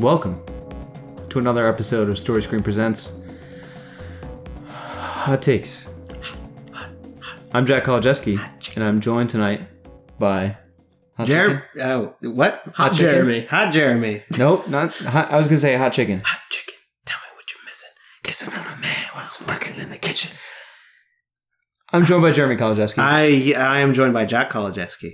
[0.00, 0.04] Hi.
[0.04, 0.10] Hello.
[0.10, 0.42] Welcome
[1.30, 3.22] to another episode of Story Screen Presents
[4.68, 5.92] Hot Takes.
[7.52, 8.38] I'm Jack Kolodziejski,
[8.76, 9.62] and I'm joined tonight
[10.18, 10.56] by
[11.16, 12.62] Hot Jer- oh, what?
[12.74, 13.14] Hot chicken?
[13.14, 13.46] Jeremy.
[13.46, 14.14] Hot Jeremy.
[14.18, 14.38] Chicken.
[14.38, 14.94] Nope, not.
[14.94, 16.20] Hot, I was gonna say hot chicken.
[16.24, 16.74] Hot chicken.
[17.06, 17.90] Tell me what you're missing.
[18.24, 20.36] Cause another man was working in the kitchen.
[21.92, 22.98] I'm joined by Jeremy Kolodziejski.
[22.98, 25.12] I I am joined by Jack Kolodziejski.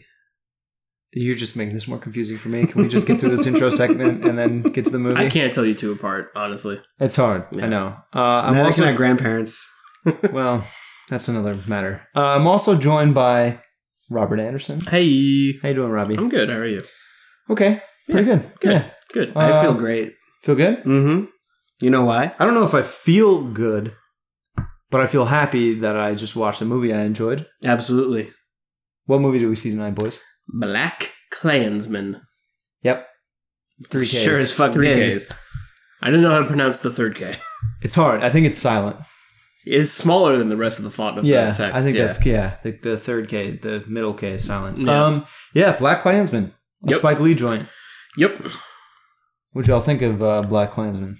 [1.16, 2.66] You're just making this more confusing for me.
[2.66, 5.20] Can we just get through this intro segment and then get to the movie?
[5.24, 6.80] I can't tell you two apart, honestly.
[6.98, 7.46] It's hard.
[7.60, 7.96] I know.
[8.12, 9.72] Uh, I'm Neither also can our grandparents.
[10.32, 10.66] well.
[11.10, 12.08] That's another matter.
[12.16, 13.60] Uh, I'm also joined by
[14.10, 14.80] Robert Anderson.
[14.80, 15.52] Hey.
[15.60, 16.16] How you doing, Robbie?
[16.16, 16.48] I'm good.
[16.48, 16.80] How are you?
[17.50, 18.50] Okay, pretty good.
[18.60, 18.72] good.
[18.72, 19.36] Yeah, Good.
[19.36, 20.14] Uh, I feel great.
[20.42, 20.78] feel good.
[20.78, 21.26] Mm-hmm.
[21.82, 22.32] You know why?
[22.38, 23.94] I don't know if I feel good,
[24.90, 27.46] but I feel happy that I just watched a movie I enjoyed.
[27.64, 28.30] Absolutely.
[29.04, 30.24] What movie did we see tonight, boys?
[30.56, 32.20] Black Klansman.
[32.82, 33.06] Yep,
[33.88, 34.22] three Ks.
[34.22, 35.18] Sure as fuck Three did.
[35.18, 35.50] Ks.
[36.02, 37.34] I don't know how to pronounce the third K.
[37.82, 38.22] It's hard.
[38.22, 38.96] I think it's silent.
[39.66, 41.74] It's smaller than the rest of the font of yeah, the text.
[41.74, 42.02] I think yeah.
[42.02, 42.56] that's yeah.
[42.62, 44.78] The, the third K, the middle K is silent.
[44.78, 45.04] Yeah.
[45.04, 46.52] Um, yeah, Black Klansman,
[46.86, 46.98] a Yep.
[46.98, 47.66] Spike Lee joint.
[48.18, 48.42] Yep.
[49.52, 51.16] What y'all think of uh, Black Klansman?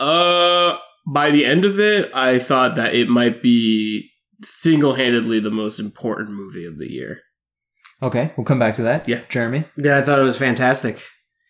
[0.00, 5.78] Uh, by the end of it, I thought that it might be single-handedly the most
[5.78, 7.20] important movie of the year.
[8.02, 9.08] Okay, we'll come back to that.
[9.08, 9.20] Yeah.
[9.28, 9.64] Jeremy.
[9.76, 11.00] Yeah, I thought it was fantastic.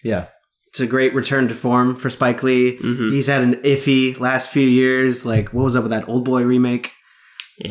[0.05, 0.27] Yeah,
[0.69, 2.77] It's a great return to form for Spike Lee.
[2.79, 3.08] Mm-hmm.
[3.08, 5.24] He's had an iffy last few years.
[5.24, 6.92] Like, what was up with that Oldboy remake?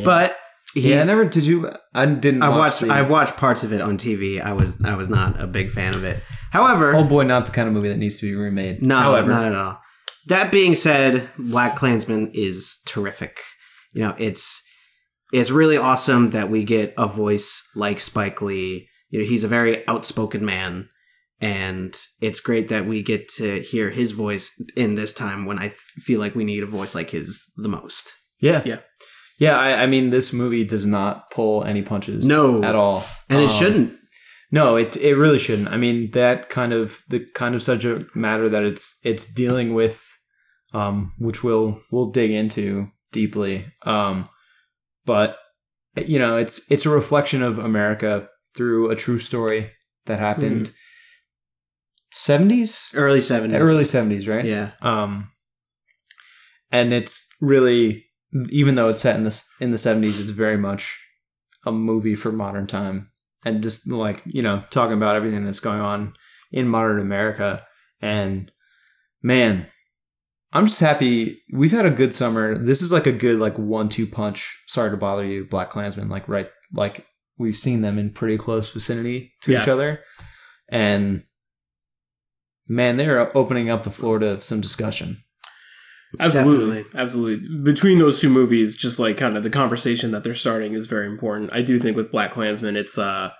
[0.04, 0.36] But
[0.74, 1.02] he's, yeah.
[1.02, 1.70] I never did you.
[1.94, 2.42] I didn't.
[2.42, 2.80] I've watch watched.
[2.80, 4.40] The, I've watched parts of it on TV.
[4.40, 4.82] I was.
[4.84, 6.22] I was not a big fan of it.
[6.50, 8.80] However, Old boy, not the kind of movie that needs to be remade.
[8.82, 9.80] No, However, not at all.
[10.28, 13.38] That being said, Black Klansman is terrific.
[13.92, 14.66] You know, it's
[15.32, 18.88] it's really awesome that we get a voice like Spike Lee.
[19.10, 20.88] You know, he's a very outspoken man,
[21.40, 25.66] and it's great that we get to hear his voice in this time when I
[25.66, 28.14] f- feel like we need a voice like his the most.
[28.40, 28.62] Yeah.
[28.64, 28.80] Yeah.
[29.38, 32.28] Yeah, I, I mean, this movie does not pull any punches.
[32.28, 32.62] No.
[32.62, 33.02] At all.
[33.28, 33.94] And it Um, shouldn't.
[34.52, 35.68] No, it it really shouldn't.
[35.68, 40.04] I mean, that kind of the kind of subject matter that it's it's dealing with,
[40.74, 43.66] um, which we'll we'll dig into deeply.
[43.86, 44.28] Um,
[45.04, 45.36] but
[46.06, 49.72] you know, it's it's a reflection of America through a true story
[50.06, 50.72] that happened
[52.10, 53.60] seventies, Early seventies.
[53.60, 54.44] early seventies, right?
[54.44, 54.72] Yeah.
[54.80, 55.30] Um,
[56.70, 58.06] and it's really,
[58.50, 60.98] even though it's set in the in the seventies, it's very much
[61.66, 63.10] a movie for modern time,
[63.44, 66.14] and just like you know, talking about everything that's going on
[66.50, 67.64] in modern America.
[68.00, 68.50] And
[69.22, 69.68] man,
[70.52, 72.56] I'm just happy we've had a good summer.
[72.56, 74.64] This is like a good like one two punch.
[74.66, 76.08] Sorry to bother you, Black Klansman.
[76.08, 77.06] Like right, like
[77.38, 80.00] we've seen them in pretty close vicinity to each other,
[80.68, 81.24] and
[82.68, 85.22] man, they're opening up the floor to some discussion.
[86.20, 86.82] Absolutely.
[86.82, 87.00] Definitely.
[87.00, 87.62] Absolutely.
[87.62, 91.06] Between those two movies, just like kind of the conversation that they're starting is very
[91.06, 91.54] important.
[91.54, 93.30] I do think with Black Klansman, it's uh,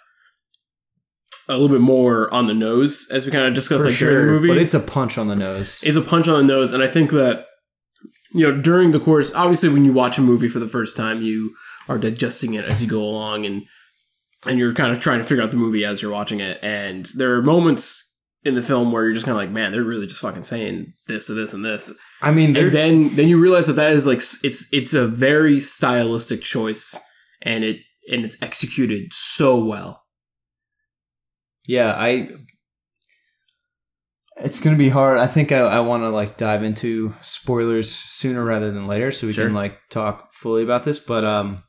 [1.49, 4.27] a little bit more on the nose, as we kind of discussed For like during
[4.27, 4.49] the movie.
[4.49, 5.83] but it's a punch on the nose.
[5.85, 7.47] it's a punch on the nose, and I think that
[8.35, 11.23] you know during the course, obviously, when you watch a movie for the first time,
[11.23, 11.55] you
[11.89, 13.65] are digesting it as you go along, and
[14.47, 16.59] and you're kind of trying to figure out the movie as you're watching it.
[16.63, 19.85] And there are moments in the film where you're just kind of like, man, they're
[19.85, 23.41] really just fucking saying this and this and this I mean, and then then you
[23.41, 27.01] realize that that is like it's it's a very stylistic choice
[27.43, 30.02] and it and it's executed so well
[31.67, 32.31] yeah, I.
[34.39, 35.19] It's gonna be hard.
[35.19, 39.27] I think I, I want to like dive into spoilers sooner rather than later, so
[39.27, 39.45] we Sure.
[39.47, 41.05] can like talk fully about this.
[41.05, 41.63] But um,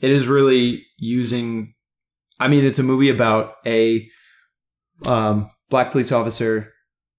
[0.00, 1.74] it is really using.
[2.40, 4.08] I mean, it's a movie about a
[5.06, 6.72] um black police officer,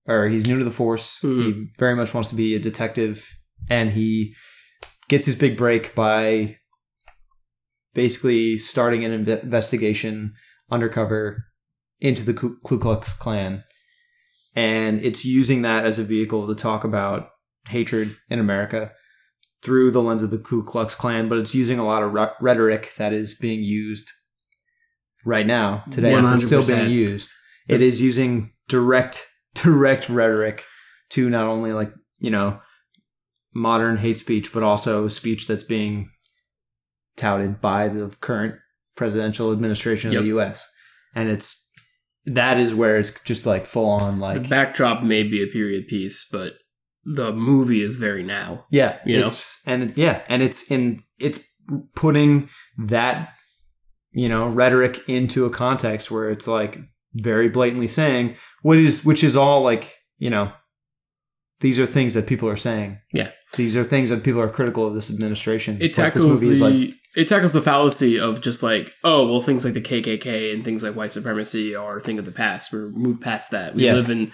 [0.07, 1.19] or he's new to the force.
[1.21, 1.65] He Mhm.
[1.77, 3.25] very much wants to be a detective,
[3.69, 4.33] and he
[5.07, 6.57] gets his big break by
[7.93, 10.33] basically starting an inve- investigation
[10.71, 11.45] undercover
[11.99, 13.63] into the Ku Klux Klan.
[14.55, 17.29] And it's using that as a vehicle to talk about
[17.67, 18.91] hatred in America
[19.63, 22.89] through the lens of the Ku Klux Klan, but it's using a lot of rhetoric
[22.97, 24.11] that is being used
[25.25, 26.13] right now, today.
[26.13, 26.67] It's still 100%.
[26.85, 27.31] being used.
[27.67, 29.25] It is using direct,
[29.55, 30.63] direct rhetoric
[31.11, 32.59] to not only like, you know,
[33.55, 36.11] modern hate speech, but also speech that's being
[37.17, 38.55] touted by the current
[38.95, 40.21] presidential administration of Yep.
[40.21, 40.73] the U.S.
[41.15, 41.64] And it's
[42.25, 45.87] that is where it's just like full on like the backdrop may be a period
[45.87, 46.53] piece but
[47.05, 49.29] the movie is very now yeah, you know?
[49.67, 51.55] and yeah, and it's in it's
[51.95, 52.49] putting
[52.79, 53.35] that
[54.11, 56.79] you know rhetoric into a context where it's like
[57.13, 60.51] very blatantly saying what is which is all like you know
[61.59, 63.29] these are things that people are saying Yeah.
[63.55, 66.93] these are things that people are critical of this administration It Like, tackles is the
[67.15, 70.83] it tackles the fallacy of just like oh well things like the KKK and things
[70.83, 72.71] like white supremacy are a thing of the past.
[72.73, 73.75] We're moved past that.
[73.75, 73.93] We Yeah.
[73.93, 74.31] live in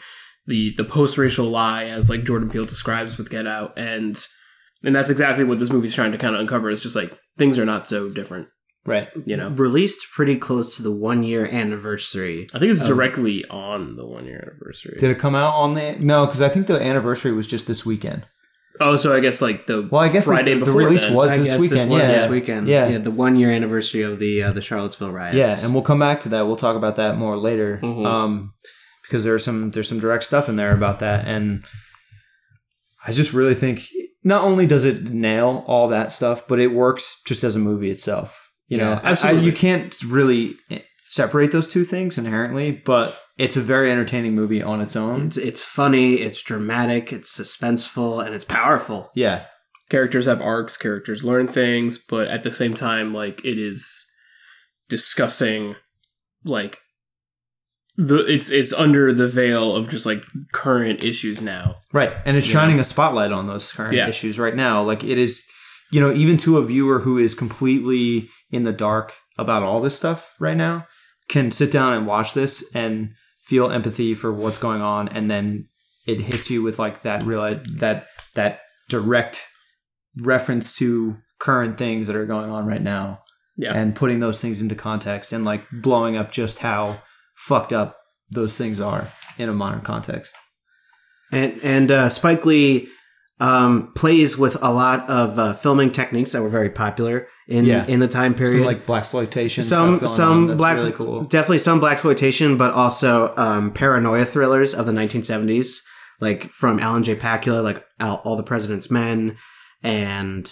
[0.48, 4.16] the the post racial lie as like Jordan Peele describes with Get Out and
[4.84, 6.70] and that's exactly what this movie's trying to kind of uncover.
[6.70, 8.48] Is just like things are not so different.
[8.86, 12.48] right You know, Released pretty close to the one year anniversary.
[12.54, 14.96] I think it's Of- directly on the one year anniversary.
[14.98, 17.86] did it come out on the no because i think the anniversary was just this
[17.86, 18.24] weekend
[18.80, 21.14] oh, so I guess like the well i guess Friday the, the release then.
[21.16, 22.68] was I this guess weekend this was yeah this weekend.
[22.68, 22.88] Yeah.
[22.90, 25.36] yeah, the one year anniversary of the uh, the Charlottesville riots.
[25.36, 26.46] Yeah, and we'll come back to that.
[26.48, 28.06] We'll talk about that more later, Mhm.
[28.06, 28.54] um,
[29.04, 31.64] because there's some there's some direct stuff in there about that, and
[33.06, 33.80] I just really think
[34.24, 37.90] not only does it nail all that stuff, but it works just as a movie
[37.90, 38.48] itself.
[38.68, 39.46] You Yeah, know, I- I- absolutely.
[39.46, 40.56] you can't really
[41.04, 45.28] separate those two things inherently, but it's a very entertaining movie on its own.
[45.28, 49.10] it's it's funny, it's dramatic, it's suspenseful, and it's powerful.
[49.16, 49.46] Yeah,
[49.90, 54.08] characters have arcs, characters learn things, but at the same time, like it is
[54.90, 55.76] discussing
[56.44, 56.80] like
[57.98, 61.76] the it's it's under the veil of just like current issues now.
[61.94, 62.14] Right.
[62.26, 64.08] And it's shining a spotlight on those current Yeah.
[64.08, 64.82] issues right now.
[64.82, 65.48] Like it is,
[65.92, 69.96] you know, even to a viewer who is completely in the dark about all this
[69.96, 70.88] stuff right now
[71.32, 75.68] can sit down and watch this and feel empathy for what's going on and then
[76.06, 77.42] it hits you with like that real
[77.80, 78.06] that
[78.36, 79.48] that direct
[80.18, 83.20] reference to current things that are going on right now
[83.58, 83.74] Yeah.
[83.74, 87.02] and putting those things into context and like blowing up just how
[87.36, 87.98] fucked up
[88.30, 89.08] those things are
[89.38, 90.38] in a modern context.
[91.32, 92.90] And and uh, Spike Lee
[93.40, 97.86] um, plays with a lot of uh, filming techniques that were very popular in Yeah.
[97.88, 98.58] in the time period.
[98.58, 99.64] Some like black exploitation.
[99.64, 101.22] some stuff going some black really cool.
[101.24, 105.82] definitely some black exploitation, but also um, paranoia thrillers of the 1970s,
[106.20, 107.16] like from Alan J.
[107.16, 109.38] Pakula, like All, All the President's Men
[109.84, 110.52] and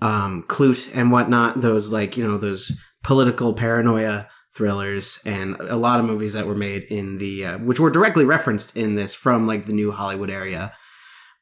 [0.00, 1.60] um, Klute and whatnot.
[1.60, 2.72] Those like you know those
[3.04, 7.80] political paranoia thrillers and a lot of movies that were made in the uh, which
[7.80, 10.72] were directly referenced in this from like the new Hollywood area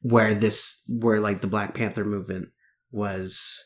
[0.03, 2.49] where this where like the Black Panther movement
[2.93, 3.65] was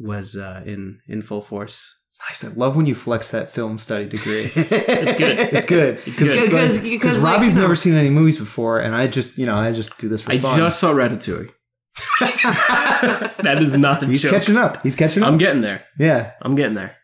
[0.00, 1.92] was uh, in in full force.
[2.28, 2.44] Nice.
[2.56, 4.32] I love when you flex that film study degree.
[4.42, 5.38] it's good.
[5.52, 5.94] It's good.
[6.06, 6.46] It's good.
[6.50, 9.44] Because- because, like, Robbie's you know- never seen any movies before, and I just, you
[9.46, 10.56] know, I just do this for I fun.
[10.58, 11.50] just saw Ratatouille.
[13.42, 14.32] That is not a He's joke.
[14.32, 14.82] catching up.
[14.82, 15.28] He's catching up.
[15.28, 15.84] I'm getting there.
[15.98, 16.32] yeah.
[16.42, 16.96] I'm getting there.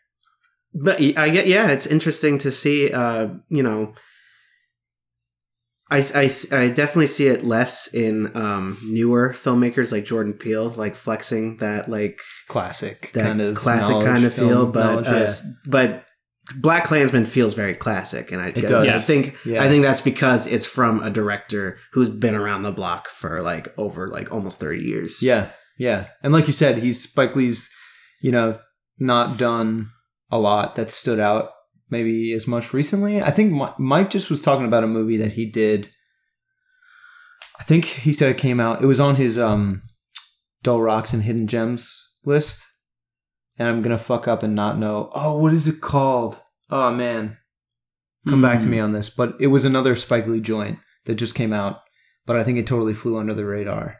[0.74, 3.92] But I get, yeah, it's interesting to see, uh, you know,
[5.90, 10.94] I, I, I definitely see it less in um, newer filmmakers like Jordan Peele, like
[10.94, 12.18] flexing that like
[12.48, 15.26] Classic that kind of classic kind of feel, but uh, yeah.
[15.66, 16.04] but
[16.60, 18.88] Black Klansman feels very classic, and I, It does.
[18.88, 19.62] I think Yeah.
[19.62, 23.72] I think that's because it's from a director who's been around the block for like
[23.78, 25.22] over like almost thirty years.
[25.22, 27.74] Yeah, yeah, and like you said, he's Spike Lee's,
[28.20, 28.58] you know,
[28.98, 29.90] not done
[30.30, 31.50] a lot that stood out
[31.92, 33.22] maybe as much recently.
[33.22, 35.90] I think Mike just was talking about a movie that he did.
[37.60, 38.82] I think he said it came out.
[38.82, 39.82] It was on his um,
[40.62, 42.66] Dull Rocks and Hidden Gems list,
[43.58, 45.10] and I'm gonna fuck up and not know.
[45.14, 46.42] Oh, what is it called?
[46.70, 47.36] Oh man,
[48.28, 48.72] come back to Hmm.
[48.72, 49.14] me on this.
[49.14, 51.80] But it was another Spike Lee joint that just came out,
[52.26, 53.98] but I think it totally flew under the radar.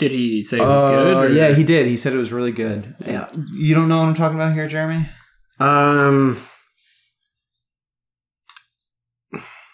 [0.00, 1.16] Did he say it was Uh, good?
[1.16, 1.86] or- Yeah, he did.
[1.86, 2.96] He said it was really good.
[3.06, 3.28] Yeah.
[3.54, 5.08] You don't know what I'm talking about here, Jeremy?
[5.60, 6.36] Um,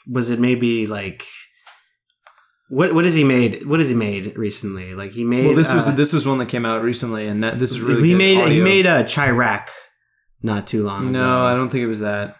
[0.09, 1.25] was it maybe like
[2.69, 2.93] what?
[2.95, 3.67] What has he made?
[3.67, 4.95] What has he made recently?
[4.95, 5.47] Like he made.
[5.47, 7.81] Well, this was uh, this was one that came out recently, and that, this is
[7.81, 8.65] really he good made he audio.
[8.65, 9.69] made a Chi-Raq
[10.43, 11.47] not too long No, ago.
[11.47, 12.37] I don't think it was that.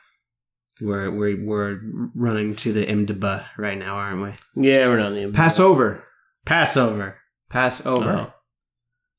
[0.81, 1.81] We're we're we're
[2.15, 4.63] running to the IMDb right now, aren't we?
[4.69, 6.05] Yeah, we're not in the Pass Over.
[6.47, 7.19] Passover.
[7.51, 8.11] Pass Over.
[8.11, 8.33] Oh.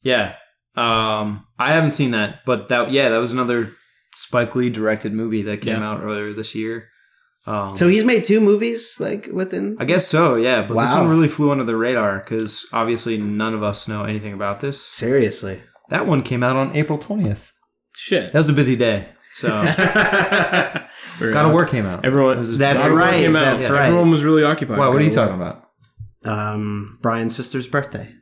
[0.01, 0.35] Yeah.
[0.75, 3.69] Um, I haven't seen that, but that yeah, that was another
[4.13, 5.87] Spike Lee directed movie that came Yeah.
[5.91, 6.87] out earlier this year.
[7.47, 9.75] Um, So he's made two movies like within.
[9.79, 10.61] I guess so, yeah.
[10.67, 14.33] But this one really flew under the radar because obviously none of us know anything
[14.33, 14.79] about this.
[14.85, 15.61] Seriously.
[15.89, 17.51] That one came out on April twentieth.
[17.97, 18.31] Shit.
[18.31, 19.47] That was a busy day, so
[21.19, 22.05] We're, God of War came out.
[22.05, 22.39] Everyone.
[22.39, 23.41] Was- That's God right, came out.
[23.41, 23.85] that's Yeah, right.
[23.87, 24.77] Everyone was really occupied.
[24.79, 25.67] Wow, what are you God talking about?
[26.23, 28.13] Um, Brian's sister's birthday.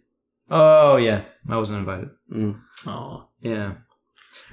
[0.50, 2.10] Oh yeah, I wasn't invited.
[2.34, 2.60] Mm.
[2.88, 3.26] Aw.
[3.42, 3.74] Yeah.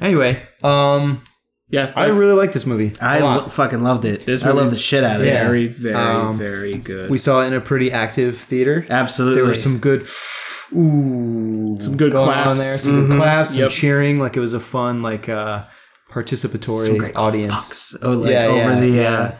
[0.00, 1.22] Anyway, um,
[1.68, 2.92] Yeah, I really like this movie.
[3.00, 4.24] I lo- fucking loved it.
[4.24, 5.26] This I love the shit out of it.
[5.26, 5.42] Yeah.
[5.44, 7.10] very, very, Um, very good.
[7.10, 8.86] we saw it in a pretty active theater.
[8.88, 9.40] Absolutely.
[9.40, 10.02] There were some good,
[10.76, 12.46] ooh, Some good going claps.
[12.48, 12.76] on there.
[12.76, 13.08] Some Mhm.
[13.10, 13.70] good claps, some Yep.
[13.70, 14.20] cheering.
[14.20, 15.62] Like it was a fun, like uh,
[16.12, 17.52] participatory Some great audience.
[17.92, 17.96] fucks.
[18.02, 19.12] Oh, like Yeah, over yeah, the yeah.
[19.12, 19.30] uh,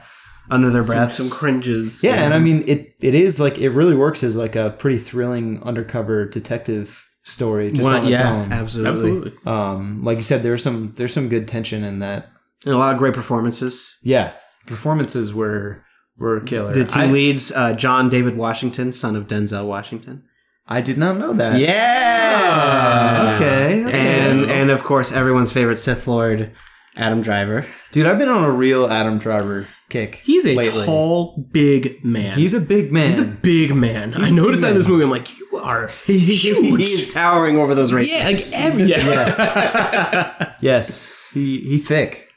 [0.50, 1.18] under their some, breaths.
[1.18, 2.02] some cringes.
[2.02, 2.94] Yeah, and I mean it.
[3.00, 7.82] It is like it really works as like a pretty thrilling undercover detective story just
[7.82, 8.52] One- on its yeah, own.
[8.52, 8.90] absolutely.
[8.90, 9.32] absolutely.
[9.44, 12.28] Um, like you said, there's some there's some good tension in that.
[12.64, 13.98] And a lot of great performances.
[14.02, 14.32] Yeah,
[14.66, 15.84] performances were
[16.18, 16.72] were killer.
[16.72, 20.22] The two I, leads, uh, John David Washington, son of Denzel Washington.
[20.68, 21.60] I did not know that.
[21.60, 23.34] Yeah.
[23.36, 23.98] Okay, okay.
[24.28, 26.52] And and of course everyone's favorite Sith Lord,
[26.96, 27.66] Adam Driver.
[27.92, 30.16] Dude, I've been on a real Adam Driver kick.
[30.16, 30.84] He's a lately.
[30.84, 32.36] tall, big man.
[32.36, 33.06] He's a big man.
[33.06, 34.14] He's a big man.
[34.16, 35.04] I noticed that in this movie.
[35.04, 36.42] I'm like, you are huge.
[36.78, 38.12] He's towering over those races.
[38.12, 38.96] yeah, like every yeah.
[38.98, 40.56] yes.
[40.60, 41.30] yes.
[41.32, 42.32] He he thick.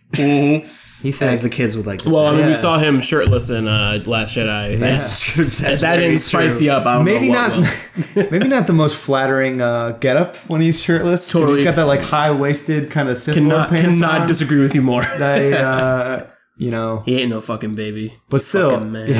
[1.01, 1.21] He thick.
[1.29, 2.37] As the kids would like to Well, I say.
[2.39, 4.77] mean, we saw him shirtless in uh, Last Jedi.
[4.77, 5.45] That's true.
[5.45, 8.73] That's that didn't spice you up, I don't maybe know what not maybe not the
[8.73, 11.31] most flattering uh, getup when he's shirtless.
[11.31, 11.57] 'cause Totally.
[11.59, 14.27] He's got that like high waisted kind of Sith Lord Cannot, pants cannot on.
[14.27, 15.03] disagree with you more.
[15.03, 16.27] That, uh,
[16.59, 18.13] you know, he ain't no fucking baby.
[18.29, 18.71] but still.
[18.71, 19.07] Fucking man.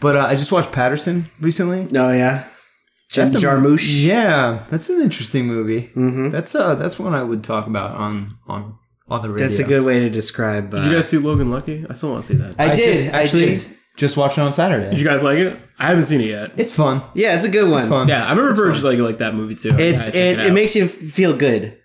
[0.00, 1.86] but uh, I just watched Paterson recently.
[1.98, 2.44] Oh yeah.
[3.10, 4.04] Jim That's a- Jarmusch.
[4.04, 5.90] Yeah, that's an interesting movie.
[5.94, 6.30] Mhm.
[6.30, 8.74] That's uh that's one I would talk about on on
[9.08, 9.46] on the radio.
[9.46, 10.74] That's a good way to describe.
[10.74, 11.86] Uh, Did you guys see Logan Lucky?
[11.88, 12.60] I still want to see that.
[12.60, 13.44] I, did just, actually.
[13.44, 14.90] I did just watch it on Saturday.
[14.90, 15.56] Did you guys like it?
[15.78, 16.52] I haven't seen it yet.
[16.56, 17.02] it's fun.
[17.14, 17.80] Yeah, it's a good one.
[17.80, 18.08] It's fun.
[18.08, 19.70] Yeah, I remember Verge like like that movie too.
[19.72, 21.78] It's I gotta check it, it, it, makes you feel good.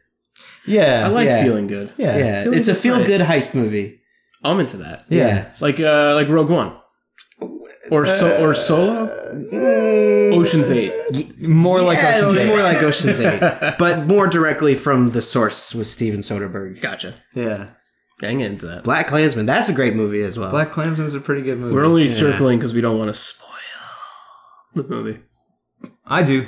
[0.65, 1.03] Yeah.
[1.05, 1.43] I like yeah.
[1.43, 1.93] feeling good.
[1.97, 2.17] yeah.
[2.17, 4.01] Yeah, feeling it's a good's feel good heist movie.
[4.43, 5.05] I'm into that.
[5.09, 5.51] Yeah.
[5.61, 6.77] Like uh like Rogue One.
[7.91, 9.09] Or so or Solo?
[10.33, 11.41] Ocean's 8.
[11.41, 12.47] More like yeah, it Ocean's Eight.
[12.47, 16.81] more like Ocean's Eight, but more directly from the source with Steven Soderbergh.
[16.81, 17.15] Gotcha.
[17.33, 17.71] Yeah.
[18.21, 18.85] Yeah, I into that.
[18.85, 20.49] Black Klansman, that's a great movie as well.
[20.49, 21.73] Black Klansman's a pretty good movie.
[21.73, 23.49] We're only circling because we don't want to spoil
[24.75, 25.19] the movie.
[26.05, 26.45] I do.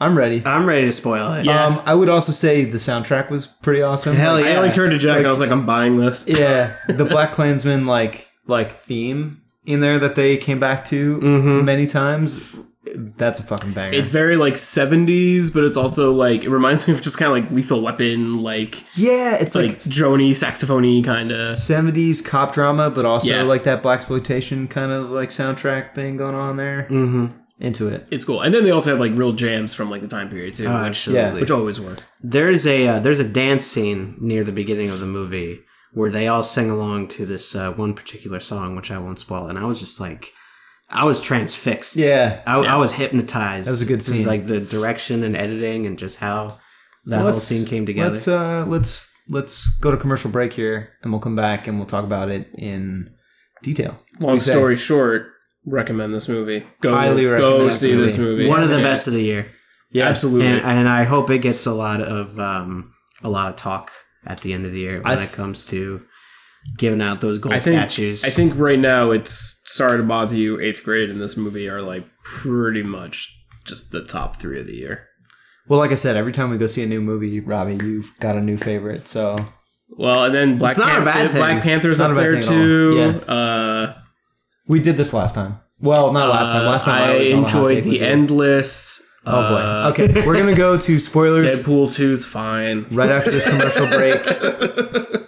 [0.00, 0.42] I'm ready.
[0.44, 1.46] I'm ready to spoil it.
[1.46, 1.64] Yeah.
[1.66, 4.14] Um, I would also say the soundtrack was pretty awesome.
[4.16, 4.56] Hell Like, I yeah.
[4.58, 6.28] only turned to Jack and I was like, I'm buying this.
[6.28, 11.64] yeah, the Black Klansman like like theme in there that they came back to Mhm.
[11.64, 12.56] many times.
[12.94, 13.96] That's a fucking banger.
[13.96, 17.40] It's very like 70s, but it's also like, it reminds me of just kind of
[17.42, 21.36] like Lethal Weapon, like, yeah, it's like like, drony, saxophony kind of.
[21.54, 23.42] 70s cop drama, but also Yeah.
[23.44, 26.88] like that black exploitation kind of like soundtrack thing going on there.
[26.90, 27.26] Mm-hmm.
[27.62, 28.06] Into it.
[28.10, 28.40] It's cool.
[28.42, 30.78] And then they also have like real jams from like the time period too, Oh,
[30.80, 31.40] which, absolutely.
[31.42, 32.00] which always work.
[32.20, 35.60] There's a uh, there's a dance scene near the beginning of the movie
[35.92, 39.46] where they all sing along to this uh, one particular song, which I won't spoil,
[39.46, 40.30] and I was just like,
[40.90, 41.96] I was transfixed.
[41.96, 42.42] Yeah.
[42.48, 42.74] I, Yeah.
[42.74, 43.68] I was hypnotized.
[43.68, 44.26] That was a good scene.
[44.26, 46.58] Like the direction and editing and just how
[47.06, 48.10] that whole Let's- scene came together.
[48.10, 51.86] Let's uh let's let's go to commercial break here and we'll come back and we'll
[51.86, 53.14] talk about it in
[53.62, 53.98] detail.
[54.18, 54.50] Long you say?
[54.50, 55.31] story short,
[55.66, 56.64] recommend this movie.
[56.80, 58.30] Go, Highly go recommend this see this movie.
[58.44, 58.48] movie.
[58.48, 58.84] one of the Yes.
[58.84, 59.46] best of the year,
[59.90, 60.08] Yeah.
[60.08, 60.46] Absolutely.
[60.46, 62.92] and and I hope it gets a lot of um
[63.22, 63.90] a lot of talk
[64.26, 66.02] at the end of the year when I it comes to
[66.78, 68.24] giving out those gold I think, statues.
[68.24, 70.60] I think right now it's sorry to bother you.
[70.60, 73.28] Eighth grade and this movie are like pretty much
[73.64, 75.08] just the top three of the year.
[75.68, 78.34] Well, like I said, every time we go see a new movie, Robbie, you've got
[78.36, 79.06] a new favorite.
[79.08, 79.36] So
[79.90, 81.38] Well, and then Black, It's not a bad thing.
[81.40, 82.52] Black Panther's Not up there thing at all.
[83.20, 83.24] too.
[83.28, 83.94] Uh,
[84.72, 85.60] we did this last time.
[85.80, 86.64] Well, not last time.
[86.64, 88.04] Last time I, I, was on a hot enjoyed take with the you.
[88.04, 89.06] Endless.
[89.24, 89.54] Oh boy.
[89.54, 92.86] Uh, okay, we're gonna go to spoilers Deadpool 2's fine.
[92.90, 94.20] right after this commercial break.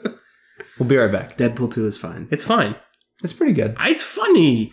[0.77, 1.37] We'll be right back.
[1.37, 2.27] Deadpool two is fine.
[2.33, 2.75] It's fine.
[3.23, 3.77] It's pretty good.
[3.79, 4.73] It's funny.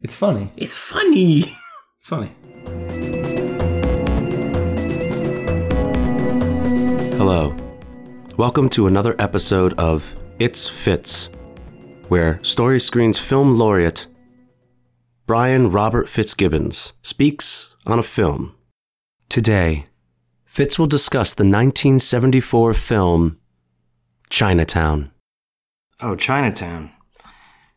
[0.00, 0.52] It's funny.
[0.56, 1.44] It's funny.
[1.98, 2.32] It's funny.
[7.16, 7.56] Hello.
[8.36, 11.30] Welcome to another episode of It's Fitz,
[12.14, 14.06] where Story Screen's film laureate
[15.26, 18.54] Brian Robert Fitzgibbons speaks on a film.
[19.28, 19.86] Today,
[20.44, 23.40] Fitz will discuss the 1974 film
[24.30, 25.10] Chinatown.
[26.00, 26.92] Oh, Chinatown.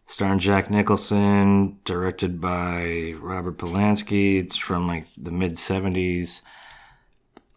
[0.05, 4.39] Starring Jack Nicholson, directed by Robert Polanski.
[4.39, 6.41] It's from like the mid 70s.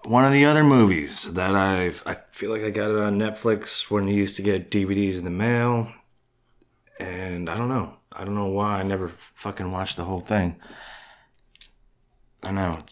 [0.06, 3.90] One of the other movies that I've, I feel like I got it on Netflix
[3.90, 5.92] when you used to get DVDs in the mail.
[7.00, 7.94] And I don't know.
[8.12, 10.56] I don't know why I never fucking watched the whole thing.
[12.42, 12.84] I know.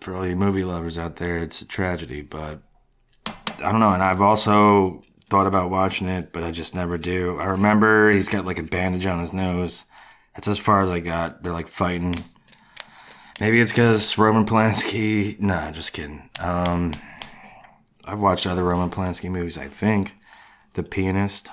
[0.00, 2.60] For all you movie lovers out there, it's a tragedy, but
[3.26, 3.92] I don't know.
[3.92, 7.38] And I've also thought about watching it, but I just never do.
[7.38, 9.84] I remember he's got like a bandage on his nose.
[10.34, 11.42] That's as far as I got.
[11.44, 12.14] They're like fighting.
[13.40, 15.38] Maybe it's because Roman Polanski.
[15.40, 16.28] Nah, just kidding.
[16.40, 16.92] Um,
[18.04, 19.56] I've watched other Roman Polanski movies.
[19.56, 20.14] I think
[20.72, 21.50] The Pianist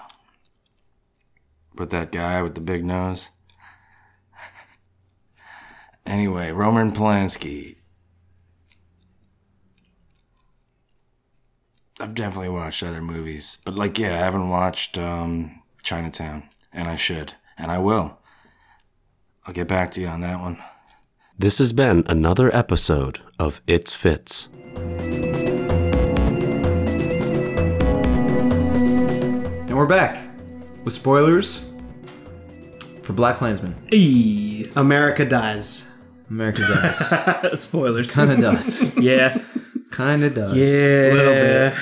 [1.76, 3.30] with that guy with the big nose.
[6.06, 7.78] anyway, Roman Polanski.
[12.00, 16.96] I've definitely watched other movies, but like, yeah, I haven't watched um, Chinatown, and I
[16.96, 18.18] should, and I will.
[19.46, 20.58] I'll get back to you on that one.
[21.38, 24.50] This has been another episode of It's Fitz.
[29.66, 30.33] And we're back
[30.84, 31.70] with spoilers
[33.04, 33.76] for Black Klansman.
[33.92, 34.66] Hey.
[34.76, 35.92] America dies.
[36.30, 37.00] America dies.
[37.62, 38.16] Spoilers.
[38.16, 38.98] kind of does.
[38.98, 39.38] yeah.
[39.92, 40.56] Kind of does.
[40.56, 41.14] Yeah.
[41.14, 41.74] little bit.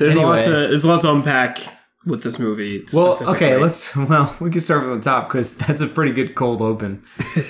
[0.00, 0.22] There's Anyway.
[0.24, 1.60] a lot to there's a lot to unpack
[2.04, 2.84] with this movie.
[2.92, 3.96] Well, okay, let's.
[4.08, 7.04] Well, we can start from the top because that's a pretty good cold open.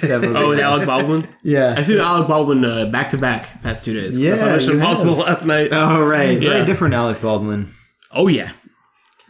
[0.05, 0.61] Oh, with.
[0.61, 1.27] Alec Baldwin.
[1.43, 4.19] Yeah, I've seen Alec Baldwin uh, back to back past two days.
[4.19, 4.89] 'cause I saw Yeah, Mission you have.
[4.89, 5.71] Impossible last night.
[5.73, 6.39] Oh, right.
[6.39, 6.51] Yeah.
[6.51, 7.69] very different Alec Baldwin.
[8.13, 8.53] Oh yeah.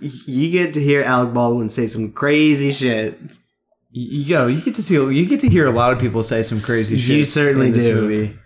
[0.03, 3.19] You get to hear Alec Baldwin say some crazy shit.
[3.91, 6.61] Yo, you get to see, you get to hear a lot of people say some
[6.61, 7.17] crazy shit.
[7.19, 7.95] You certainly in this do.
[8.01, 8.37] Movie.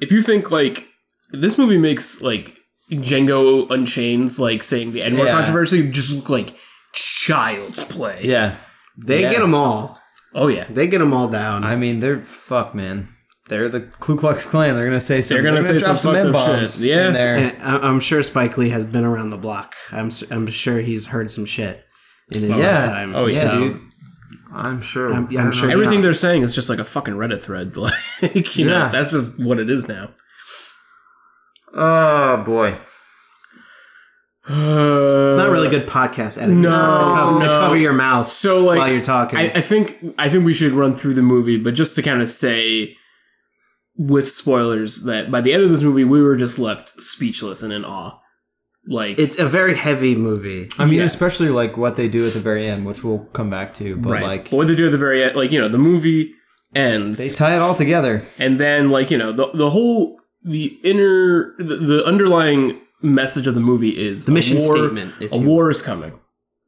[0.00, 0.86] If you think like
[1.32, 2.56] this movie makes like
[2.90, 5.32] Django Unchained's like saying the N word Yeah.
[5.32, 6.54] controversy just look like
[6.92, 8.20] child's play.
[8.24, 8.56] Yeah,
[8.96, 9.30] They Yeah.
[9.30, 9.98] get them all.
[10.34, 10.66] Oh yeah.
[10.68, 11.64] They get them all down.
[11.64, 13.08] I mean, they're fuck, man.
[13.48, 14.74] They're the Ku Klux Klan.
[14.74, 15.36] They're gonna say some.
[15.36, 16.90] They're gonna say drop some some fucked N-bombs shit.
[16.90, 17.08] Yeah.
[17.08, 17.36] in there.
[17.36, 19.74] And I- I'm sure Spike Lee has been around the block.
[19.92, 21.84] I'm s- I'm sure he's heard some shit
[22.30, 22.80] in his Yeah.
[22.80, 23.14] lifetime.
[23.16, 23.80] Oh, yeah, So, dude.
[24.52, 25.12] I'm sure.
[25.12, 25.74] I'm- I I'm sure- know.
[25.74, 27.74] Everything they're saying is just like a fucking Reddit thread.
[28.22, 28.88] Like you know, Yeah.
[28.88, 30.10] that's just what it is now.
[31.74, 32.76] Oh boy.
[34.50, 36.76] Uh, It's not really good podcast editing No, to,
[37.14, 39.38] cover, to cover your mouth So like while you're talking.
[39.38, 42.22] I, I think I think we should run through the movie, but just to kind
[42.22, 42.96] of say
[43.98, 47.72] with spoilers that by the end of this movie we were just left speechless and
[47.72, 48.18] in awe.
[48.86, 50.68] Like it's a very heavy movie.
[50.78, 51.04] I mean, Yeah.
[51.04, 53.96] especially like what they do at the very end, which we'll come back to.
[53.96, 54.22] But right.
[54.22, 56.32] like, what they do at the very end, like you know, the movie
[56.74, 58.22] ends, they tie it all together.
[58.38, 63.54] and then like you know the the whole the inner the, the underlying message of
[63.54, 66.12] the movie is The mission a war, statement, if a you- war is coming.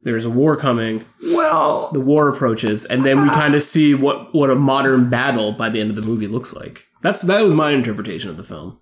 [0.03, 1.03] There's a war coming.
[1.33, 5.53] Well, The war approaches, and then we kind of see what what a modern battle
[5.53, 6.85] by the end of the movie looks like.
[7.01, 8.79] That's that was my interpretation of the film.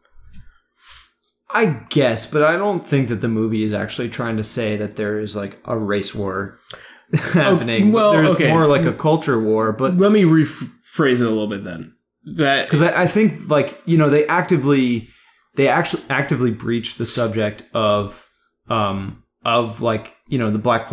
[1.51, 4.97] I guess, but I don't think that the movie is actually trying to say that
[4.97, 6.59] there is like a race war
[7.33, 7.91] happening.
[7.91, 8.49] well, There's okay.
[8.51, 11.91] more like a culture war, but Let me rephrase it a little bit then.
[12.35, 15.07] That because I, I think like you know they actively
[15.55, 18.27] they actually actively breach the subject of
[18.67, 20.87] um of like you know the Black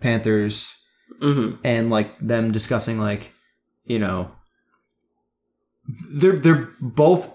[0.00, 0.78] Panthers
[1.20, 1.58] Mhm.
[1.62, 3.32] and like them discussing like
[3.84, 4.30] you know
[6.14, 7.34] they're they're both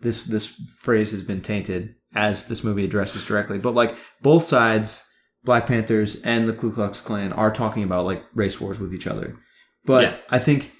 [0.00, 5.08] this this phrase has been tainted as this movie addresses directly but like both sides
[5.44, 9.06] Black Panthers and the Ku Klux Klan are talking about like race wars with each
[9.06, 9.36] other
[9.84, 10.16] but Yeah.
[10.30, 10.72] I think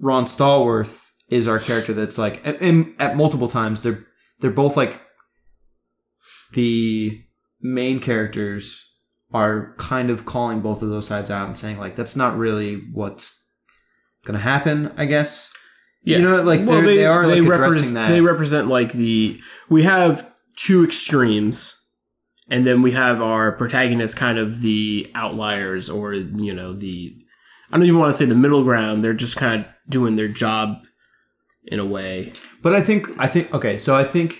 [0.00, 4.06] Ron Stallworth is our character that's like and at multiple times they're
[4.40, 5.00] they're both like
[6.52, 7.22] the
[7.60, 8.84] main characters
[9.32, 12.76] are kind of calling both of those sides out and saying like that's not really
[12.92, 13.37] what's
[14.28, 15.52] gonna happen i guess
[16.04, 18.08] yeah, you know, like, they're- they are, like, addressing represent, that.
[18.10, 19.36] They represent like the
[19.68, 21.74] we have two extremes,
[22.48, 27.14] and then we have our protagonists, kind of the outliers, or you know the
[27.70, 29.02] I don't even want to say the middle ground.
[29.04, 30.78] They're just kind of doing their job
[31.66, 32.32] in a way.
[32.62, 34.34] but i think i think okay so i think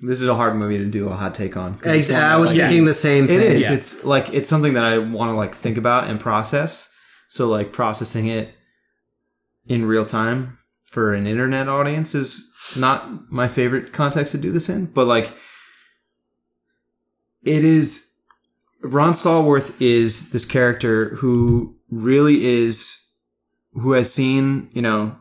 [0.00, 1.78] this is a hard movie to do a hot take on.
[1.84, 2.16] Exactly.
[2.16, 3.40] I was like, thinking the same It thing.
[3.56, 3.62] is.
[3.68, 3.74] Yeah.
[3.76, 6.90] It's like it's something that I want to like think about and process.
[7.34, 8.54] So like processing it
[9.66, 14.68] in real time for an internet audience is not my favorite context to do this
[14.68, 15.34] in, but like
[17.42, 18.20] it is
[18.84, 23.04] Ron Stallworth is this character who really is
[23.72, 25.16] who has seen, you know,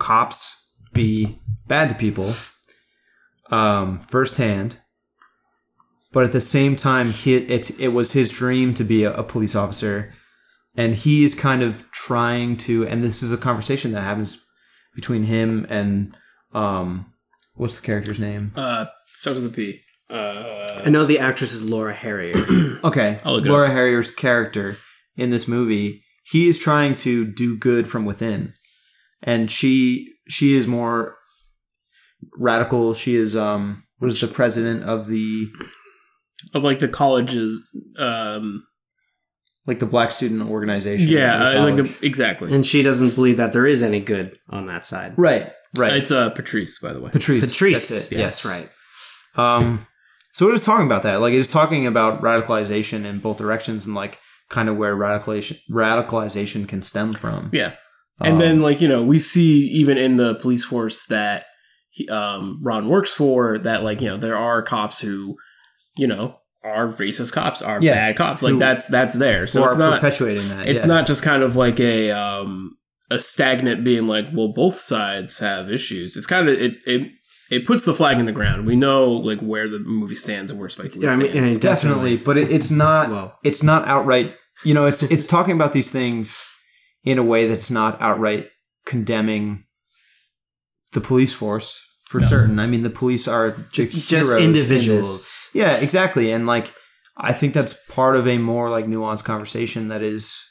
[0.00, 2.32] cops be bad to people
[3.52, 4.80] um firsthand
[6.16, 9.22] but at the same time he it's it was his dream to be a, a
[9.22, 10.14] police officer.
[10.74, 14.42] And he is kind of trying to and this is a conversation that happens
[14.94, 16.16] between him and
[16.54, 17.12] um
[17.52, 18.52] what's the character's name?
[18.56, 19.82] Uh, starts with a P.
[20.08, 22.46] Uh, I know the actress is Laura Harrier.
[22.84, 23.20] okay.
[23.22, 24.78] I'll look it laura harrier's character
[25.16, 28.54] in this movie he is trying to do good from within.
[29.22, 31.18] And she she is more
[32.38, 32.94] radical.
[32.94, 35.48] She is um what is the president of the
[36.54, 37.60] of like the colleges.
[37.98, 38.66] Um,
[39.66, 42.54] like the black student organization yeah, the uh, like the exactly.
[42.54, 45.14] and she doesn't believe that there is any good on that side.
[45.16, 47.10] right right It's uh Patrice, by the way.
[47.10, 47.88] patrice Patrice.
[47.88, 48.68] that's it, Yes, right.
[49.36, 49.86] Um,
[50.32, 51.20] so just talking about that.
[51.20, 55.58] Like it is talking about radicalization in both directions and like kind of where radicalization
[55.70, 57.50] radicalization can stem from.
[57.52, 57.72] Yeah.
[58.20, 61.44] And Um, then, like, you know, we see even in the police force that
[61.90, 65.36] he, um, Ron works for that like you know there are cops who
[65.96, 67.94] you know are racist cops are Yeah.
[67.94, 70.68] bad cops like Who- that's that's there so it's not perpetuating that.
[70.68, 70.94] it's yeah.
[70.94, 72.76] not just kind of like a um
[73.10, 77.12] a stagnant being like well both sides have issues it's kind of it it
[77.52, 80.58] it puts the flag in the ground we know like where the movie stands and
[80.58, 83.08] where Spike Lee Yeah, I mean- stands I mean, definitely, but it, it's not.
[83.10, 84.34] Well, It's not outright.
[84.64, 86.44] You know, it's it's talking about these things
[87.04, 88.48] in a way that's not outright
[88.84, 89.62] condemning
[90.92, 92.58] the police force for certain.
[92.58, 95.50] I mean, the police are just, just heroes in individuals.
[95.52, 96.30] Yeah, exactly.
[96.30, 96.72] And like,
[97.16, 100.44] I think that's part of a more like nuanced conversation that is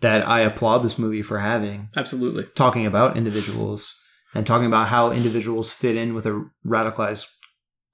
[0.00, 3.94] that I applaud this movie for having, absolutely talking about individuals
[4.34, 7.26] and talking about how individuals fit in with a radicalized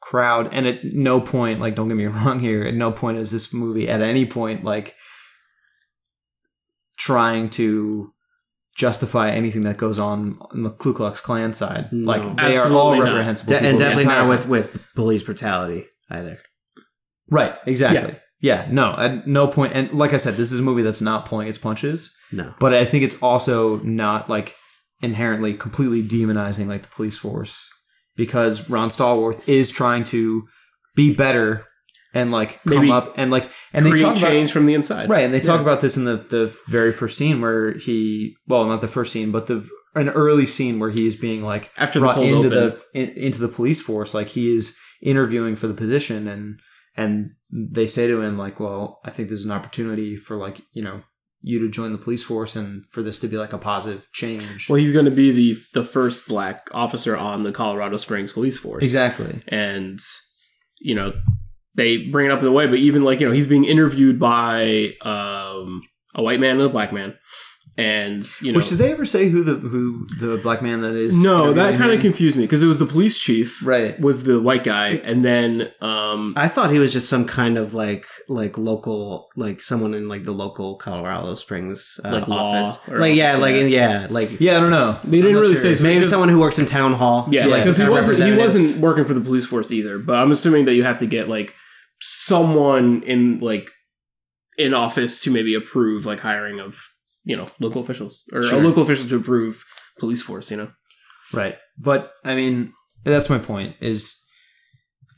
[0.01, 0.49] crowd.
[0.53, 3.53] And at no point, like, don't get me wrong here, at no point is this
[3.55, 4.95] movie at any point like
[6.97, 8.12] trying to
[8.77, 11.89] justify anything that goes on on the Ku Klux Klan side.
[11.93, 12.09] No.
[12.11, 13.05] like, they are all not.
[13.05, 13.53] reprehensible.
[13.53, 16.39] De- and definitely not with, with police brutality either.
[17.31, 18.17] Right, exactly.
[18.41, 18.67] Yeah.
[18.71, 19.73] no, at no point.
[19.75, 22.55] And like I said, this is a movie that's not pulling its punches, No.
[22.59, 24.55] but I think it's also not like
[25.01, 27.69] inherently completely demonizing like the police force
[28.17, 30.47] because Ron Stallworth is trying to
[30.95, 31.67] be better
[32.14, 34.75] and like come Maybe up and like and they create talk about change from the
[34.75, 35.09] inside.
[35.09, 35.62] Right and they talk Yeah.
[35.62, 39.31] about this in the the very first scene where he well not the first scene
[39.33, 42.48] but the an early scene where he is being like after the brought cold into
[42.48, 42.79] open.
[42.94, 46.61] the in, into the police force like he is interviewing for the position and
[46.96, 50.61] and they say to him like well i think this is an opportunity for like
[50.72, 51.03] you know
[51.44, 54.68] you to join the police force and for this to be like a positive change.
[54.70, 58.59] Well he's going to be the the first black officer on the Colorado Springs police
[58.59, 58.85] force.
[58.85, 59.42] Exactly.
[59.48, 59.98] And
[60.81, 61.12] you know
[61.75, 64.19] they bring it up in a way but even like you know he's being interviewed
[64.21, 65.83] by um
[66.15, 67.15] a white man and a black man
[67.79, 70.95] and you know which did they ever say who the who the black man that
[70.95, 74.25] is no that kind of confused me because it was the police chief right was
[74.25, 78.05] the white guy and then um I thought he was just some kind of like
[78.29, 82.87] like local like someone in like the local Colorado Springs uh, Like office.
[82.91, 83.63] or Like yeah, like yeah.
[83.65, 85.75] yeah, like yeah i don't know They didn't really sure.
[85.75, 87.27] say- maybe because- someone who works in town hall.
[87.31, 89.99] Yeah, So, like, because he wasn't he wasn't working for the police force either.
[89.99, 91.55] But I'm assuming that you have to get like
[92.03, 93.71] someone in like
[94.59, 96.83] in office to maybe approve like hiring of
[97.25, 98.59] you know local officials or Sure.
[98.61, 99.65] a local official to approve
[99.99, 100.51] police force.
[100.51, 100.71] You know,
[101.33, 101.57] Right.
[101.79, 102.73] But I mean,
[103.05, 104.19] that's my point is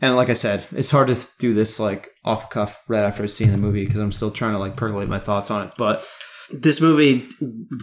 [0.00, 3.30] and like I said, it's hard to do this like off cuff right after I've
[3.30, 5.72] seen the movie because I'm still trying to like percolate my thoughts on it.
[5.78, 6.04] But
[6.52, 7.26] This movie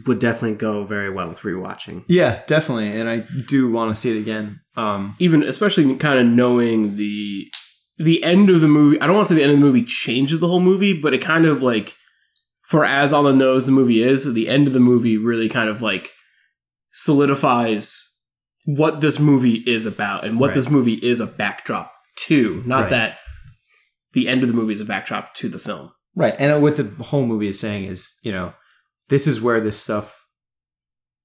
[0.05, 2.03] would definitely go very well with rewatching.
[2.07, 2.91] yeah, definitely.
[2.91, 4.59] And I do want to see it again.
[4.77, 7.51] Um even especially kind of knowing the
[8.03, 8.99] the end of the movie.
[9.01, 11.13] I don't want to say the end of the movie changes the whole movie, but
[11.13, 11.95] it kind of like
[12.69, 15.69] for as on the nose the movie is, the end of the movie really kind
[15.69, 16.11] of like
[16.91, 18.07] solidifies
[18.65, 20.55] what this movie is about and what Right.
[20.55, 21.91] this movie is a backdrop
[22.27, 22.61] to.
[22.65, 22.89] Not Right.
[22.91, 23.17] that
[24.13, 25.91] the end of the movie is a backdrop to the film.
[26.15, 26.35] Right.
[26.39, 28.53] And what the whole movie is saying is, you know,
[29.09, 30.17] this is where this stuff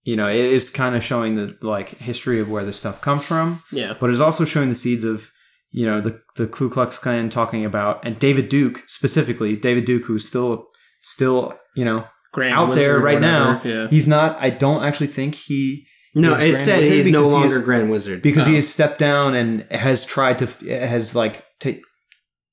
[0.09, 3.27] you know, it is kind of showing the like history of where this stuff comes
[3.27, 3.61] from.
[3.73, 3.95] Yeah.
[3.99, 5.31] but it's also showing the seeds of
[5.79, 10.05] you know the the Ku Klux Klan talking about and David Duke specifically David Duke
[10.07, 10.67] who's still
[11.03, 11.39] still
[11.75, 13.61] you know Grand out there right now.
[13.65, 13.89] Yeah.
[13.89, 17.37] he's not I don't actually think he No, it Grand said he's no because he
[17.39, 18.23] longer is- Grand Wizard.
[18.23, 18.51] because Oh.
[18.51, 21.81] he has stepped down and has tried to has like take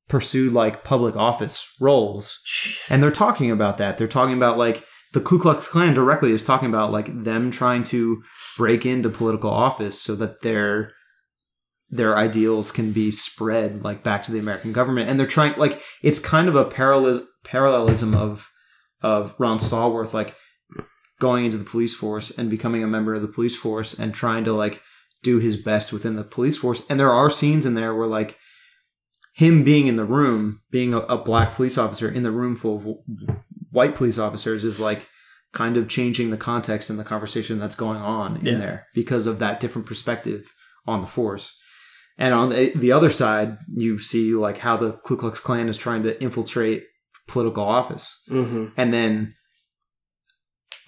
[0.10, 2.40] pursue like public office roles
[2.92, 4.84] and they're talking about that they're talking about like
[5.14, 8.22] the Ku Klux Klan directly is talking about like them trying to
[8.58, 10.92] break into political office so that their
[11.98, 15.82] their ideals can be spread like back to the American government and they're trying like
[16.02, 18.50] it's kind of a parallel parallelism of
[19.02, 20.36] of Ron Stallworth like
[21.20, 24.44] going into the police force and becoming a member of the police force and trying
[24.46, 24.82] to like
[25.24, 28.38] do his best within the police force and there are scenes in there where like
[29.36, 32.76] him being in the room being a, a black police officer in the room full
[32.78, 33.02] of w-
[33.72, 35.08] white police officers is like
[35.54, 38.54] kind of changing the context and the conversation that's going on Yeah.
[38.54, 40.52] in there because of that different perspective
[40.88, 41.60] on the force.
[42.18, 45.78] And on the, the other side, you see like how the Ku Klux Klan is
[45.78, 46.84] trying to infiltrate
[47.28, 48.24] political office.
[48.28, 49.34] hmm And then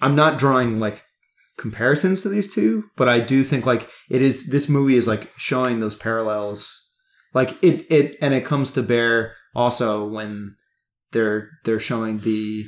[0.00, 1.02] I'm not drawing like
[1.58, 5.28] comparisons to these two, but I do think like it is this movie is like
[5.36, 6.82] showing those parallels.
[7.34, 10.56] Like it it and it comes to bear also when
[11.12, 12.64] they're they're showing the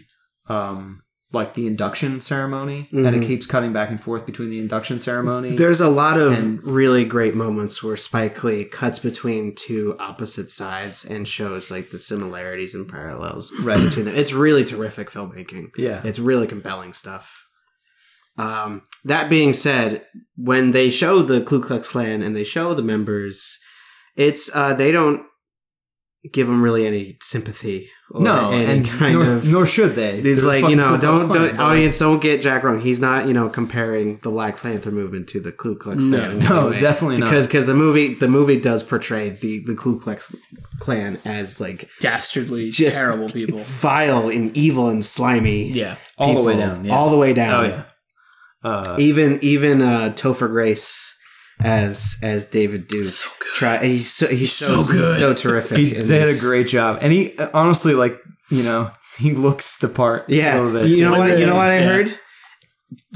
[0.48, 3.26] um like the induction ceremony and it Mhm.
[3.26, 5.54] keeps cutting back and forth between the induction ceremony.
[5.56, 10.50] There's a lot of And- really great moments where Spike Lee cuts between two opposite
[10.50, 13.82] sides and shows like the similarities and parallels Right.
[13.84, 14.14] between them.
[14.16, 15.72] It's really terrific filmmaking.
[15.76, 16.00] yeah.
[16.02, 17.44] It's really compelling stuff.
[18.38, 22.82] Um, that being said, when they show the Ku Klux Klan and they show the
[22.82, 23.58] members,
[24.16, 25.22] it's uh, they don't
[26.33, 27.88] give them really any sympathy.
[28.11, 29.52] Or No, any and kind nor, of.
[29.52, 30.18] nor should they.
[30.18, 32.81] It's They're like you know, Ku Klux don't don't but, audience don't get Jack wrong.
[32.81, 36.38] He's not you know comparing the Black Panther movement to the Ku Klux Klan.
[36.38, 36.48] No.
[36.48, 36.78] No, way.
[36.78, 37.26] definitely not.
[37.26, 40.35] because because the movie the movie does portray the the Ku Klux
[40.81, 43.59] Klan as like Dastardly, Just- terrible people.
[43.59, 45.64] vile and evil and slimy.
[45.68, 45.96] Yeah.
[46.16, 46.66] all the way people.
[46.68, 46.85] down.
[46.87, 46.94] Yeah.
[46.96, 47.64] all the way oh down.
[47.70, 47.83] yeah.
[48.64, 51.17] Uh, Even even uh, Topher Grace
[51.60, 53.06] as as David Duke.
[53.06, 53.54] So good.
[53.54, 55.18] Try he's so he's so, So good.
[55.18, 55.78] so terrific.
[55.78, 58.18] he in did a great job, and he uh, honestly, like
[58.50, 60.28] you know, he looks the part.
[60.28, 61.38] a Yeah, little bit, you know what?
[61.38, 61.84] You know what I Yeah.
[61.86, 62.18] heard?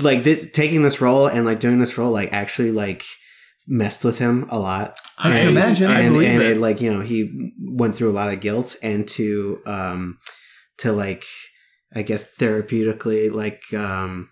[0.02, 3.04] Like this, taking this role and like doing this role, like actually like
[3.66, 4.98] messed with him a lot.
[5.18, 5.86] I and, can imagine.
[5.86, 6.50] I believe and it.
[6.56, 10.18] it like you know he went through a lot of guilt and to um
[10.78, 11.24] to like
[11.94, 14.28] I guess therapeutically like um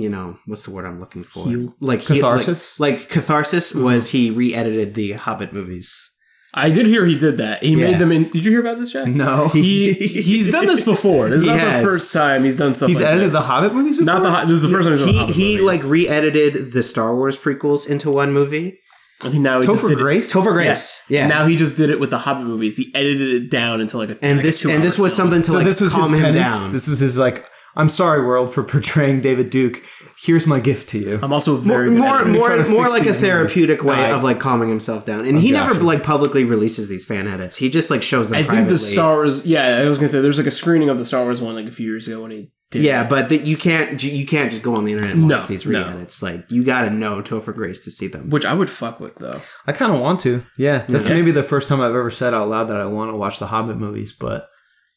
[0.00, 1.74] you know what's the word I'm looking for Heal?
[1.80, 2.78] like he- Catharsis?
[2.80, 3.84] like, like catharsis Mm-hmm.
[3.84, 6.12] was he re-edited the Hobbit movies.
[6.58, 7.62] I did hear he did that.
[7.62, 7.90] He Yeah.
[7.90, 8.30] made them in.
[8.30, 9.08] Did you hear about this, Jack?
[9.08, 11.28] No, He he's done this before.
[11.28, 11.82] This is not has.
[11.82, 12.90] the first time he's done something.
[12.94, 13.32] he's like edited this.
[13.34, 13.98] the Hobbit movies.
[13.98, 14.14] Before?
[14.20, 14.46] Not the.
[14.46, 15.82] This is the first time he's done He he movies.
[15.84, 18.78] like re-edited the Star Wars prequels into one movie.
[19.24, 20.32] And he- now he just Topher did Grace.
[20.32, 21.04] Topher Grace, Yes.
[21.10, 21.26] yeah.
[21.26, 22.78] Now he just did it with the Hobbit movies.
[22.78, 25.28] He edited it down into like a and like this two-hour and this was film.
[25.28, 26.36] something to so like this was calm him penance?
[26.62, 26.72] down.
[26.72, 27.44] This was his like.
[27.76, 29.82] I'm sorry, world, for portraying David Duke.
[30.24, 31.18] Here's my gift to you.
[31.22, 32.40] I'm also more very good more at editing.
[32.40, 33.20] more, more like a these movies.
[33.20, 35.26] therapeutic way I- of like calming himself down.
[35.26, 37.56] And he never like publicly releases these fan edits.
[37.56, 39.44] He just like shows them I think the Star Wars.
[39.44, 41.66] Yeah, I was gonna say there's like a screening of the Star Wars one like
[41.66, 42.82] a few years ago when he did.
[42.82, 43.10] yeah, it.
[43.10, 45.66] but that you can't you can't just go on the internet and watch No, these
[45.66, 46.22] re-edits.
[46.22, 48.30] Like you got to know Topher Grace to see them.
[48.30, 49.38] which I would fuck with though.
[49.66, 50.44] I kind of want to.
[50.56, 51.16] Yeah, that's Yeah.
[51.16, 53.48] maybe the first time I've ever said out loud that I want to watch the
[53.48, 54.48] Hobbit movies, but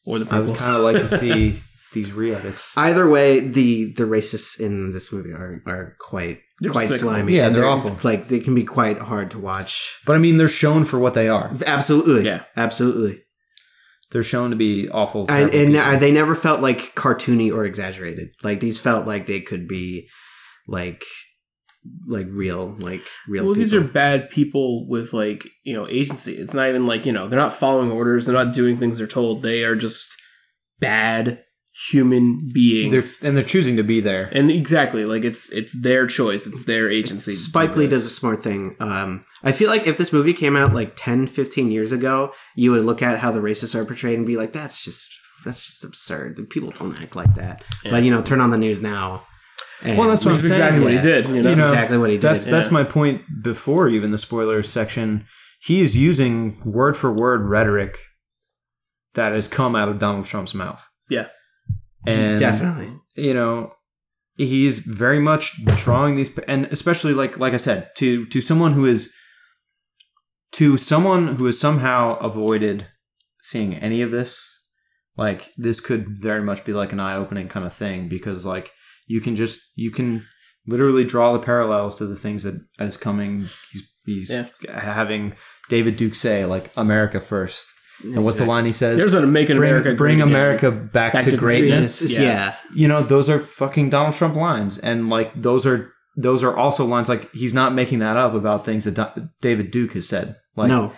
[0.05, 1.59] Or the I would kind of like to see
[1.93, 2.73] these re-edits.
[2.77, 6.99] Either way, the the racists in this movie are are quite They're quite sick.
[7.01, 7.35] slimy.
[7.35, 7.95] Yeah, And they're awful.
[8.09, 9.99] Like they can be quite hard to watch.
[10.05, 11.51] But I mean, they're shown for what they are.
[11.65, 12.43] Absolutely, Yeah.
[12.55, 13.23] absolutely.
[14.11, 15.27] They're shown to be awful.
[15.29, 18.29] and, and they never felt like cartoony or exaggerated.
[18.43, 20.09] Like these felt like they could be
[20.67, 21.03] like
[22.07, 23.45] like real, like real.
[23.45, 26.33] well, these are bad people with like you know agency.
[26.33, 28.25] It's not even like you know they're not following orders.
[28.25, 29.43] They're not doing things they're told.
[29.43, 30.17] They are just
[30.79, 31.43] bad
[31.91, 33.19] human beings.
[33.21, 34.29] They're, and they're choosing to be there.
[34.33, 36.45] and exactly like it's it's their choice.
[36.47, 37.31] It's their agency.
[37.31, 38.75] to Spike Lee does a smart thing.
[38.79, 42.71] Um, I feel like if this movie came out like 10, 15 years ago, you
[42.71, 45.09] would look at how the racists are portrayed and be like, "That's just
[45.45, 46.49] that's just absurd.
[46.49, 47.91] People don't act like that." Yeah.
[47.91, 49.23] But you know, turn on the news now.
[49.83, 50.53] and- Well, that's what I'm is saying.
[50.53, 51.27] exactly what he did.
[51.27, 51.41] You know?
[51.43, 52.23] That's You know, exactly what he did.
[52.23, 52.73] That's that's yeah.
[52.73, 55.25] my point before even the spoilers section.
[55.61, 57.97] He is using word for word rhetoric
[59.13, 60.85] that has come out of Donald Trump's mouth.
[61.09, 61.27] Yeah.
[62.05, 62.93] And definitely.
[63.15, 63.73] you know,
[64.37, 68.85] he's very much drawing these and especially like like I said, to to someone who
[68.85, 69.13] is
[70.53, 72.87] to someone who has somehow avoided
[73.41, 74.41] seeing any of this,
[75.17, 78.71] like this could very much be like an eye-opening kind of thing because like
[79.07, 80.23] you can just you can
[80.67, 83.39] literally draw the parallels to the things that is coming
[83.71, 84.79] he's he's Yeah.
[84.79, 85.33] having
[85.69, 87.73] David Duke say like America first.
[88.03, 88.99] And what's the line he says?
[88.99, 90.27] There's a making bring, America bring great again.
[90.29, 91.99] America back, Back to, to greatness.
[92.01, 92.19] greatness.
[92.19, 92.23] yeah.
[92.23, 92.55] Yeah.
[92.73, 96.85] You know, those are fucking Donald Trump lines, and like those are those are also
[96.85, 100.35] lines like he's not making that up about things that David Duke has said.
[100.55, 100.93] Like no.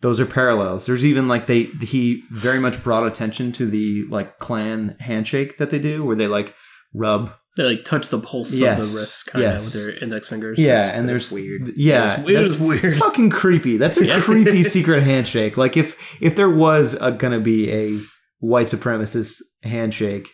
[0.00, 0.86] those are parallels.
[0.86, 5.70] There's even like they he very much brought attention to the like Klan handshake that
[5.70, 6.54] they do, where they like
[6.94, 7.32] rub.
[7.56, 8.78] They like touch the pulse Yes.
[8.78, 9.74] of the wrist kind Yes.
[9.74, 10.58] of with their index fingers.
[10.58, 11.72] Yeah, It's- and that's there's weird.
[11.76, 12.94] Yeah, It is- it that's is weird.
[12.98, 13.76] Fucking creepy.
[13.76, 14.20] That's a Yeah.
[14.20, 15.56] creepy secret handshake.
[15.58, 17.98] Like if if there was a, gonna be a
[18.38, 20.28] white supremacist handshake,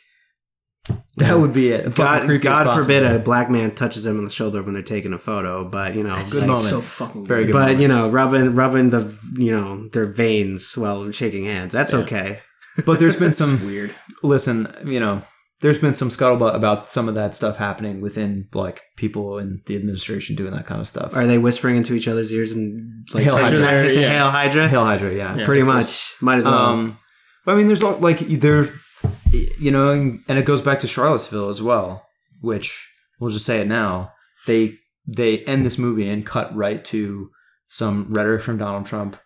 [1.17, 1.95] that would be it.
[1.97, 5.19] God, God forbid a black man touches them on the shoulder when they're taking a
[5.19, 6.69] photo, but you know, It's Good like- moment.
[6.69, 7.53] so fucking Very good.
[7.53, 7.59] good.
[7.75, 11.73] but you know, rubbing rubbing the you know their veins while shaking hands.
[11.73, 11.99] That's Yeah.
[12.01, 12.39] okay.
[12.87, 13.93] But there's been some weird.
[14.23, 15.23] listen, you know,
[15.61, 19.75] there's been some scuttlebutt about some of that stuff happening within like people in the
[19.77, 21.15] administration doing that kind of stuff.
[21.17, 23.91] Are they whispering into each other's ears and like Hail saying, Hydra.
[23.91, 24.13] say Yeah.
[24.13, 24.69] Hail Hydra?
[24.69, 25.37] Hail Hydra, yeah.
[25.37, 25.45] Yeah.
[25.45, 26.15] Pretty much.
[26.23, 26.55] Might as well.
[26.55, 26.99] Um,
[27.45, 28.71] but I mean, there's all- like there's,
[29.59, 32.07] you know, and, and it goes back to Charlottesville as well,
[32.41, 34.13] which we'll just say it now.
[34.47, 34.75] They
[35.07, 37.31] they end this movie and cut right to
[37.67, 39.17] some rhetoric from Donald Trump.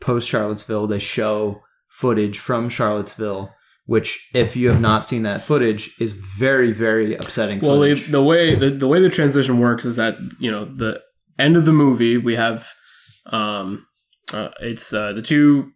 [0.00, 3.54] Post Charlottesville, they show footage from Charlottesville,
[3.86, 7.60] which, if you have not seen that footage, is very very upsetting.
[7.60, 8.12] Well, they, footage.
[8.12, 11.02] the way the, the way the transition works is that you know the
[11.38, 12.68] end of the movie we have,
[13.30, 13.86] um,
[14.32, 15.72] uh, it's uh, the two,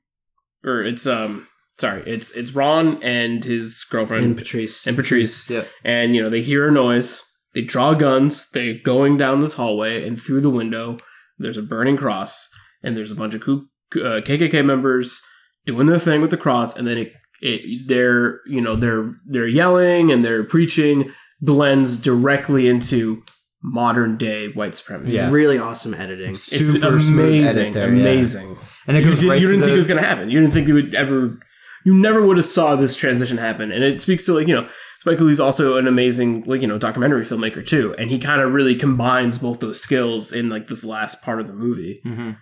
[0.65, 1.47] or it's um,
[1.79, 4.87] sorry, it's it's Ron and his girlfriend and Patrice.
[4.87, 5.65] and Patrice, yeah.
[5.85, 10.07] and you know they hear a noise they draw guns, they're going down this hallway,
[10.07, 10.97] and through the window,
[11.39, 12.49] there's a burning cross,
[12.83, 15.21] and there's a bunch of Ku- uh, KKK members
[15.67, 19.49] doing their thing with the cross, and then it, it they're you know they're they're
[19.49, 23.23] yelling and they're preaching blends directly into
[23.63, 25.17] modern day white supremacy.
[25.17, 25.31] Yeah.
[25.31, 26.31] Really awesome editing.
[26.31, 28.01] It's Super smooth amazing, edit there, yeah.
[28.01, 28.57] amazing.
[28.87, 30.31] And it goes did, right you didn't think the- it was going to happen.
[30.31, 31.39] You didn't think it would ever.
[31.87, 34.69] You never would have saw this transition happen, and it speaks to like you know
[35.01, 38.53] Spike Lee's also an amazing like you know documentary filmmaker too, and he kind of
[38.53, 42.03] really combines both those skills in like this last part of the movie.
[42.05, 42.33] Mm-hmm.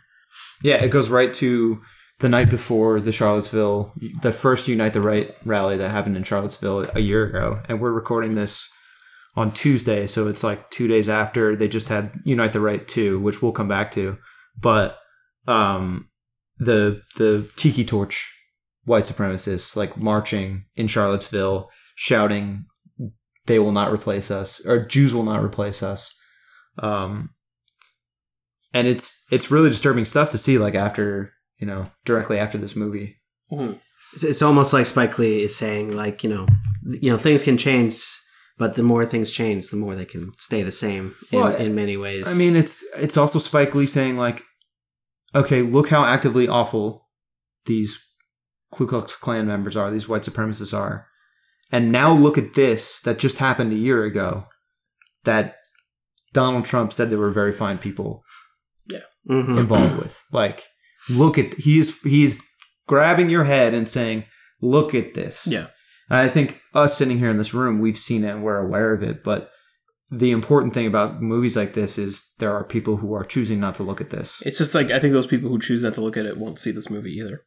[0.64, 1.80] Yeah, it goes right to
[2.20, 6.90] the night before the Charlottesville, the first Unite the Right rally that happened in Charlottesville
[6.94, 7.62] a year ago.
[7.68, 8.72] And we're recording this
[9.36, 13.20] on Tuesday, so it's like two days after they just had Unite the Right 2,
[13.20, 14.18] which we'll come back to.
[14.60, 14.98] But
[15.46, 16.08] um,
[16.58, 18.34] the the Tiki Torch
[18.84, 22.66] white supremacists like marching in Charlottesville, shouting,
[23.46, 26.20] "They will not replace us," or "Jews will not replace us."
[26.78, 27.30] Um,
[28.74, 32.76] and it's it's really disturbing stuff to see like after you know directly after this
[32.76, 33.16] movie.
[34.14, 36.46] It's, it's almost like Spike Lee is saying, like you know,
[36.88, 37.94] th- you know, things can change,
[38.58, 41.74] but the more things change, the more they can stay the same in, Well, in
[41.74, 42.34] many ways.
[42.34, 44.42] i mean it's it's also spike lee saying like
[45.34, 47.06] okay look how actively awful
[47.66, 48.02] these
[48.72, 51.06] ku klux klan members are these white supremacists are.
[51.70, 54.46] And now look at this that just happened a year ago
[55.24, 55.56] that
[56.32, 58.22] donald trump said they were very fine people
[59.28, 59.58] Mhm.
[59.58, 60.24] involved with.
[60.32, 60.62] Like
[61.10, 62.50] look at he's he's
[62.86, 64.24] grabbing your head and saying
[64.60, 65.66] look at this Yeah.
[66.10, 68.94] And I think us sitting here in this room, we've seen it and we're aware
[68.94, 69.22] of it.
[69.22, 69.50] But
[70.10, 73.74] the important thing about movies like this is there are people who are choosing not
[73.74, 74.42] to look at this.
[74.46, 76.58] It's just like I think those people who choose not to look at it won't
[76.58, 77.42] see this movie either.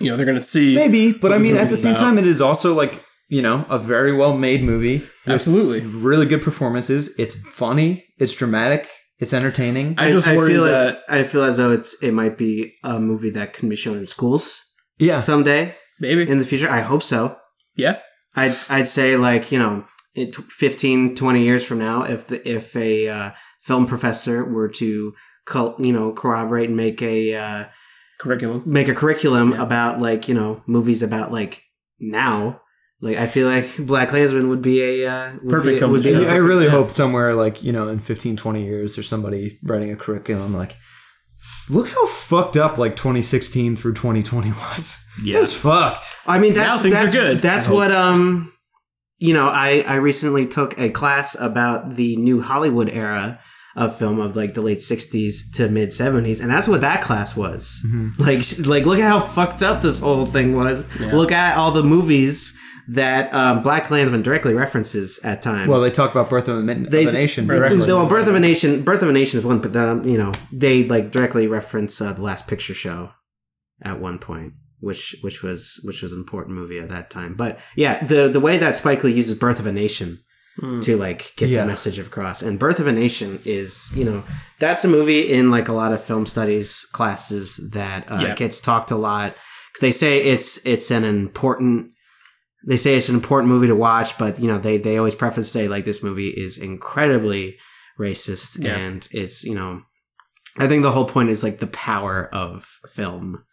[0.00, 2.00] You know, they're going to see Maybe, but I mean, at the same about.
[2.00, 5.02] time, it is also like, you know, a very well made movie.
[5.26, 5.80] Absolutely.
[6.00, 7.18] Really good performances.
[7.18, 8.06] It's funny.
[8.18, 8.88] It's dramatic.
[9.18, 9.94] It's entertaining.
[9.98, 12.74] I just I worry feel that as I feel as though it's it might be
[12.84, 15.18] a movie that can be shown in schools yeah.
[15.18, 16.68] someday maybe in the future.
[16.68, 17.38] I hope so.
[17.76, 18.00] yeah,
[18.34, 22.76] I'd I'd say like you know, it, 15, 20 years from now, if the, if
[22.76, 23.30] a uh,
[23.62, 25.14] film professor were to
[25.46, 27.64] col- you know corroborate and make a uh,
[28.20, 28.62] curriculum.
[28.66, 29.62] make a curriculum Yeah.
[29.62, 31.62] about like you know movies about like
[31.98, 32.60] now.
[33.06, 36.02] Like I feel like Black Klansman would be a uh, would Perfect be, film would
[36.02, 36.28] be a.
[36.28, 36.72] I really yeah.
[36.72, 40.76] hope somewhere like, you know, in 15, 20 years, there's somebody writing a curriculum like,
[41.70, 45.08] look how fucked up like 2016 through 2020 was.
[45.22, 45.36] Yeah.
[45.36, 46.02] It was fucked.
[46.26, 47.76] I mean, Now that's are that's good, that's I hope.
[47.76, 48.52] what um,
[49.18, 53.38] you know, I I recently took a class about the new Hollywood era
[53.76, 57.36] of film of like the late '60s to mid '70s, and that's what that class
[57.36, 57.86] was.
[57.86, 58.20] Mm-hmm.
[58.20, 60.84] Like, like look at how fucked up this whole thing was.
[61.12, 65.68] Look at all the movies that um, Black Klansman directly references at times.
[65.68, 67.78] Well, they talk about Birth of a, Min- of a Nation directly.
[67.80, 70.32] Well, Birth of a Nation, Birth of a Nation is one, but then you know
[70.52, 73.10] they like directly reference uh, the Last Picture Show
[73.82, 77.34] at one point, which which was which was an important movie at that time.
[77.34, 80.20] But yeah, the the way that Spike Lee uses Birth of a Nation
[80.82, 81.62] to like get Yeah.
[81.62, 84.22] the message across, and Birth of a Nation is you know
[84.58, 88.34] that's a movie in like a lot of film studies classes that uh, Yeah.
[88.34, 89.34] gets talked a lot.
[89.82, 91.90] They say it's it's an important
[92.66, 95.50] they say it's an important movie to watch, but you know they they always preface
[95.50, 97.56] say like this movie is incredibly
[97.98, 98.76] racist Yeah.
[98.76, 99.82] and it's you know
[100.58, 103.44] I think the whole point is like the power of film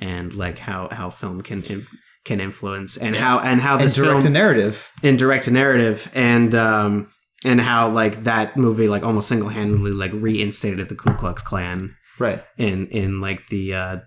[0.00, 1.94] and like how how film can inf-
[2.24, 4.90] can influence and how and how and this direct film a narrative.
[5.02, 7.08] in direct to narrative and um
[7.44, 11.94] and how like that movie like almost single handedly like reinstated the Ku Klux Klan
[12.18, 12.42] Right.
[12.58, 13.98] in in like the uh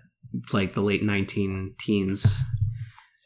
[0.52, 2.40] like the late nineteen teens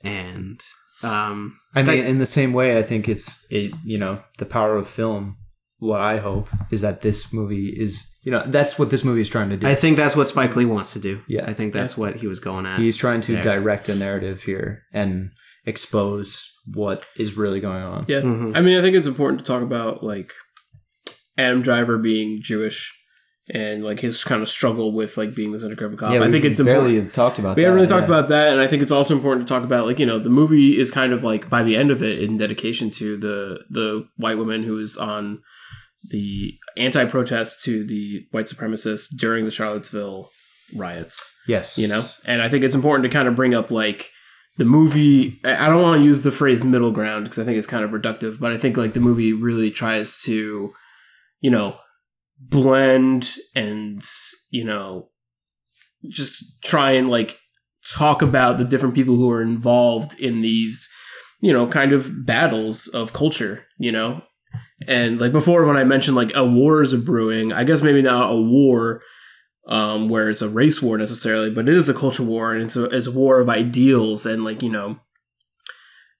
[0.04, 0.60] and
[1.02, 4.46] um I Like- mean, in the same way, I think it's it, you know the
[4.46, 5.36] power of film.
[5.78, 9.28] What I hope is that this movie is you know that's what this movie is
[9.28, 9.66] trying to do.
[9.66, 11.20] I think that's what Spike Lee wants to do.
[11.28, 11.44] Yeah.
[11.46, 12.78] I think that's what he was going at.
[12.80, 13.42] He's trying to Yeah.
[13.42, 15.30] direct a narrative here and
[15.66, 18.06] expose what is really going on.
[18.08, 18.56] Yeah, Mhm.
[18.56, 20.30] I mean, I think it's important to talk about like
[21.36, 22.90] Adam Driver being Jewish
[23.52, 26.12] and like his kind of struggle with like being this undercover cop.
[26.12, 27.14] I think it's barely important.
[27.14, 27.56] talked about.
[27.56, 28.18] We haven't really talked yeah.
[28.18, 30.30] about that, and I think it's also important to talk about like you know the
[30.30, 34.08] movie is kind of like by the end of it in dedication to the the
[34.16, 35.42] white woman who is on
[36.10, 40.28] the anti-protest to the white supremacists during the Charlottesville
[40.76, 44.10] riots Yes, you know and i think it's important to kind of bring up like
[44.58, 47.66] the movie I don't want to use the phrase middle ground because i think it's
[47.66, 50.72] kind of reductive but i think like the movie really tries to
[51.40, 51.76] you know
[52.38, 54.02] blend and
[54.50, 55.08] you know
[56.08, 57.38] just try and like
[57.96, 60.92] talk about the different people who are involved in these
[61.40, 64.22] you know kind of battles of culture you know
[64.88, 68.02] And like before, when I mentioned like a war is a brewing, I guess maybe
[68.02, 69.02] not a war
[69.68, 72.76] um, where it's a race war necessarily, but it is a culture war and it's
[72.76, 74.26] a, it's a war of ideals.
[74.26, 75.00] And like, you know,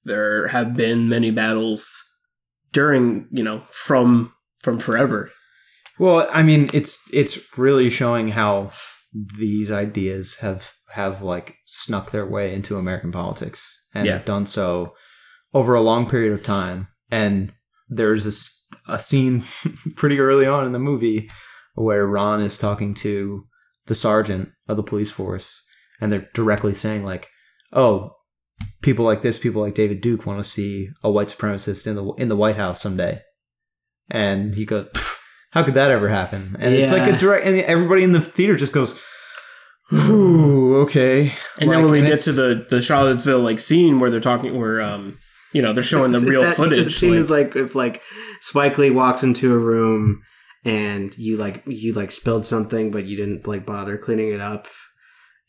[0.05, 2.03] there have been many battles
[2.73, 5.31] during, you know, from from forever.
[5.99, 8.71] Well, I mean, it's it's really showing how
[9.13, 14.15] these ideas have have like snuck their way into American politics and Yeah.
[14.15, 14.95] have done so
[15.55, 16.89] over a long period of time.
[17.11, 17.53] And
[17.89, 18.27] there's
[18.89, 19.45] a scene
[19.97, 21.31] pretty early on in the movie
[21.75, 23.45] where Ron is talking to
[23.87, 25.63] the sergeant of the police force,
[26.01, 27.29] and they're directly saying like,
[27.73, 28.11] "Oh,
[28.83, 32.05] people like this, people like David Duke, want to see a white supremacist in the
[32.19, 33.21] in the White House someday."
[34.11, 35.16] And he goes, "Pfft,
[35.53, 38.57] "How could that ever happen?" And it's like a direct, and everybody in the theater
[38.57, 39.01] just goes,
[39.93, 44.21] "Ooh, okay." And then when we get to the the Charlottesville like scene where they're
[44.21, 45.17] talking, where um,
[45.53, 46.85] you know, they're showing the real That- footage.
[46.85, 48.03] The scene like- is like if like
[48.41, 50.23] Spike Lee walks into a room
[50.65, 54.67] and you like you like spilled something, but you didn't like bother cleaning it up,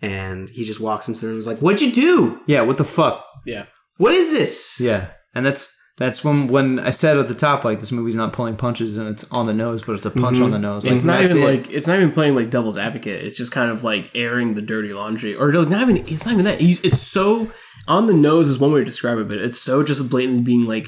[0.02, 2.42] and he just walks into the room and is like, "What'd you do?
[2.48, 3.24] yeah, what the fuck?
[3.46, 3.66] yeah,
[3.98, 7.80] What is this?" Yeah, and that's that's when when I said at the top like
[7.80, 10.44] this movie's not pulling punches and it's on the nose, but it's a punch Mhm.
[10.46, 10.86] on the nose.
[10.86, 11.46] it's not even it.
[11.46, 13.24] like it's not even playing like devil's advocate.
[13.24, 15.98] It's just kind of like airing the dirty laundry, or like, not even.
[15.98, 16.58] It's not even that.
[16.62, 17.52] It's so
[17.88, 20.66] on the nose is one way to describe it, but it's so just blatantly being
[20.68, 20.88] like,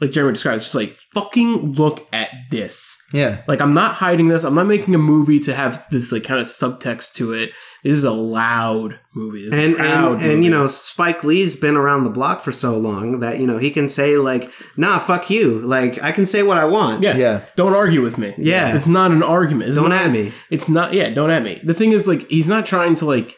[0.00, 3.06] like Jeremy describes, just like fucking look at this.
[3.12, 3.42] yeah.
[3.46, 4.44] Like I'm not hiding this.
[4.44, 7.52] I'm not making a movie to have this like kind of subtext to it.
[7.82, 9.44] This is a loud movie.
[9.44, 12.40] This is and a proud and, and you know Spike Lee's been around the block
[12.42, 16.12] for so long that you know he can say like nah fuck you like I
[16.12, 17.40] can say what I want yeah, Yeah.
[17.56, 18.34] Don't argue with me.
[18.38, 18.74] Yeah.
[18.74, 19.68] it's not an argument.
[19.70, 20.92] It's don't not, at me It's not.
[20.92, 21.60] Yeah, don't at me.
[21.64, 23.34] The thing is, like, he's not trying to like.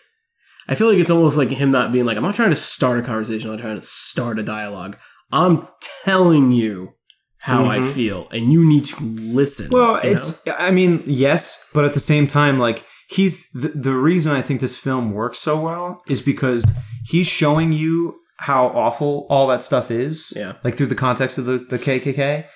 [0.68, 2.98] I feel like it's almost like him not being like, I'm not trying to start
[2.98, 3.50] a conversation.
[3.50, 4.96] I'm not trying to start a dialogue.
[5.30, 5.60] I'm
[6.04, 6.94] telling you
[7.40, 7.94] how I Mhm.
[7.94, 9.68] feel, and you need to listen.
[9.70, 13.94] Well, you it's I mean yes, but at the same time, like he's the, the
[13.94, 19.26] reason I think this film works so well is because he's showing you how awful
[19.30, 20.32] all that stuff is.
[20.36, 20.54] Yeah.
[20.64, 22.46] like through the context of the the KKK.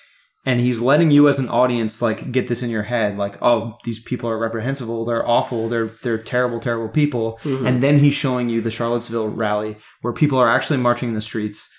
[0.47, 3.77] And he's letting you as an audience like get this in your head, like, oh,
[3.85, 7.39] these people are reprehensible, they're awful, they're they're terrible, terrible people.
[7.43, 7.67] Mhm.
[7.67, 11.21] And then he's showing you the Charlottesville rally where people are actually marching in the
[11.21, 11.71] streets,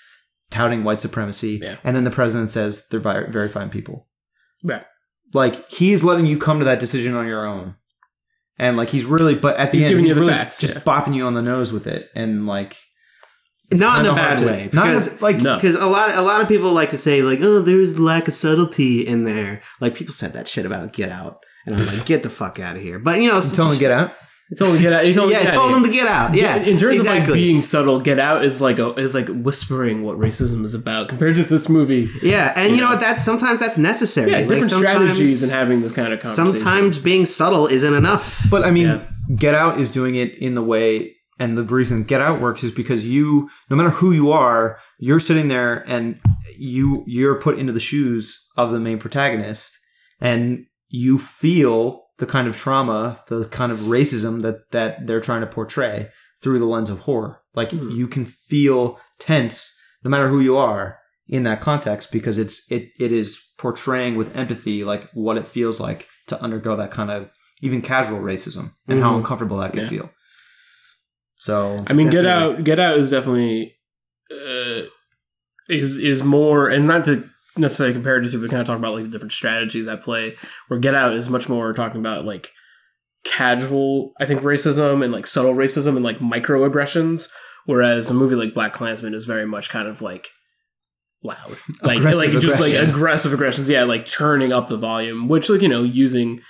[0.52, 1.60] touting white supremacy.
[1.64, 1.78] Yeah.
[1.84, 4.08] And then the president says they're very, very fine people.
[4.64, 4.84] Right.
[5.34, 7.76] Like he's letting you come to that decision on your own.
[8.60, 10.60] And like he's really, but at the He's end, giving he's you the really facts,
[10.60, 10.82] just yeah.
[10.82, 12.76] bopping you on the nose with it, and like
[13.72, 15.56] not in a kinda bad to- way not in a- because like No.
[15.56, 18.34] because a lot a lot of people like to say like oh there's lack of
[18.34, 22.24] subtlety in there like people said that shit about Get Out and I'm like get
[22.24, 24.14] the fuck out of here but you know you told him to get out.
[24.50, 25.06] You told him to get out.
[25.08, 25.78] You told him yeah to told out.
[25.78, 28.80] him to get out yeah in terms of like being subtle, Get Out is like
[28.80, 32.10] a is like whispering what racism is about compared to this movie.
[32.24, 35.50] yeah and you know what that's sometimes that's necessary Yeah, Like, different sometimes- strategies in
[35.52, 36.58] having this kind of conversation.
[36.60, 39.02] sometimes being subtle isn't enough But I mean, Yeah.
[39.36, 42.72] Get Out is doing it in the way, and the reason Get Out works is
[42.72, 46.20] because you, no matter who you are, you're sitting there and
[46.58, 49.78] you you're put into the shoes of the main protagonist,
[50.20, 55.42] and you feel the kind of trauma, the kind of racism that that they're trying
[55.42, 56.10] to portray
[56.42, 57.42] through the lens of horror.
[57.56, 57.90] Like Hmm.
[57.92, 62.90] you can feel tense, no matter who you are in that context, because it's it
[63.00, 67.30] it is portraying with empathy like what it feels like to undergo that kind of
[67.62, 69.18] even casual racism and how Mhm.
[69.18, 69.90] uncomfortable that can Yeah.
[69.90, 70.10] feel.
[71.36, 72.64] So I mean, Get Out.
[72.64, 73.76] Get Out is definitely
[74.32, 74.82] uh,
[75.70, 77.28] is is more, and not to
[77.60, 80.36] necessarily compare it to, but kind of talk about like the different strategies at play.
[80.68, 82.52] Where Get Out is much more talking about like
[83.26, 87.30] casual, I think, racism and like subtle racism and like microaggressions.
[87.66, 90.30] Whereas a movie like Black Klansman is very much kind of like
[91.24, 93.70] loud, like Aggressive like just like aggressive aggressions.
[93.70, 96.42] Yeah, like turning up the volume, which like you know using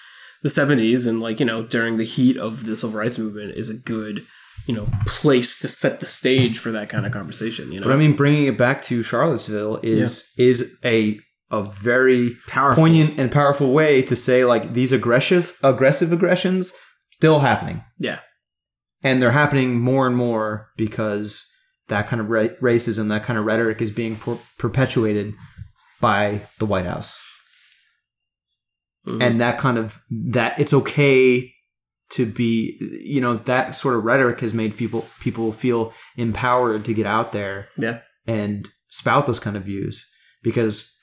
[0.41, 3.69] the 70s and like you know during the heat of the civil rights movement is
[3.69, 4.21] a good
[4.67, 7.93] you know place to set the stage for that kind of conversation you know But
[7.93, 11.19] I mean, bringing it back to Charlottesville is is a
[11.51, 12.83] a very Powerful.
[12.83, 16.77] poignant and powerful way to say like these aggressive aggressive aggressions
[17.13, 18.19] still happening, yeah.
[19.03, 21.49] And they're happening more and more because
[21.87, 25.33] that kind of ra- racism, that kind of rhetoric, is being per- perpetuated
[26.01, 27.17] by the White House,
[29.07, 29.21] Mhm.
[29.23, 31.51] and that kind of that it's okay
[32.11, 36.93] to be you know that sort of rhetoric has made people people feel empowered to
[36.93, 38.01] get out there yeah.
[38.25, 40.09] and spout those kind of views
[40.41, 40.97] because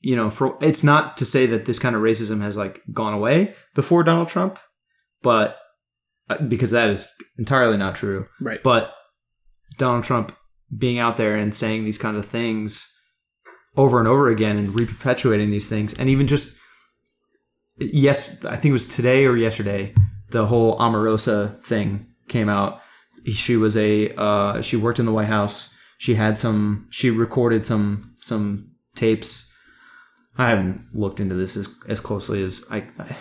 [0.00, 3.14] you know for it's not to say that this kind of racism has like gone
[3.14, 4.58] away before Donald Trump
[5.22, 5.58] but
[6.30, 8.28] uh, because that is entirely not true.
[8.40, 8.62] Right.
[8.62, 8.94] But
[9.78, 10.36] Donald Trump
[10.76, 12.90] being out there and saying these kind of things
[13.76, 16.60] over and over again and reperpetuating these things and even just
[17.78, 19.92] yes i think it was today or yesterday
[20.34, 22.82] the whole Omarosa thing came out.
[23.32, 25.78] She was a uh, she worked in the white house.
[25.96, 29.56] She had some she recorded some some tapes.
[30.36, 33.16] I haven't looked into this as, as closely as I, I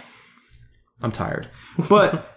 [1.01, 1.47] i'm tired.
[1.88, 2.36] But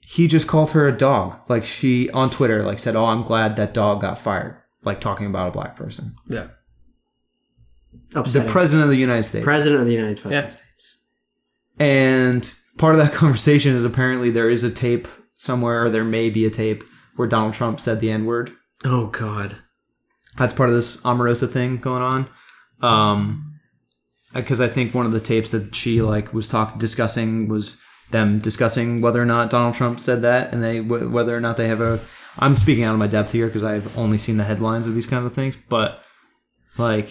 [0.00, 1.40] he just called her a dog.
[1.48, 5.26] Like she on twitter like said oh i'm glad that dog got fired like talking
[5.26, 6.14] about a black person.
[6.28, 6.46] Yeah.
[8.12, 9.44] the president of the united states.
[9.44, 10.46] President of the United Yeah.
[10.46, 11.02] States.
[11.80, 16.30] And part of that conversation is apparently there is a tape somewhere, or there may
[16.30, 16.82] be a tape
[17.16, 18.52] where Donald Trump said the N word.
[18.84, 19.56] Oh God.
[20.36, 22.28] That's part of this Omarosa thing going on.
[22.82, 23.58] Um,
[24.34, 28.38] because I think one of the tapes that she like was talking discussing was them
[28.38, 31.68] discussing whether or not Donald Trump said that, and they wh- whether or not they
[31.68, 32.00] have a.
[32.38, 35.06] I'm speaking out of my depth here because I've only seen the headlines of these
[35.06, 36.02] kinds of things, but
[36.76, 37.08] like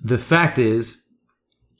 [0.00, 1.08] the fact is,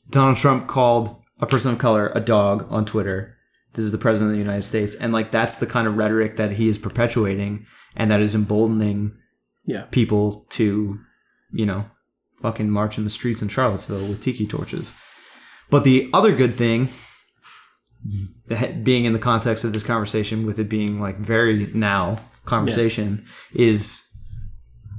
[0.08, 3.36] Donald Trump called a person of color a dog on Twitter.
[3.74, 6.36] This is the president of the United States, and like that's the kind of rhetoric
[6.36, 9.12] that he is perpetuating, and that is emboldening
[9.66, 9.82] Yeah.
[9.90, 10.98] people to,
[11.52, 11.90] you know,
[12.40, 14.94] fucking march in the streets in Charlottesville with tiki torches.
[15.68, 16.88] But the other good thing,
[18.82, 24.02] being in the context of this conversation, with it being like very now conversation, is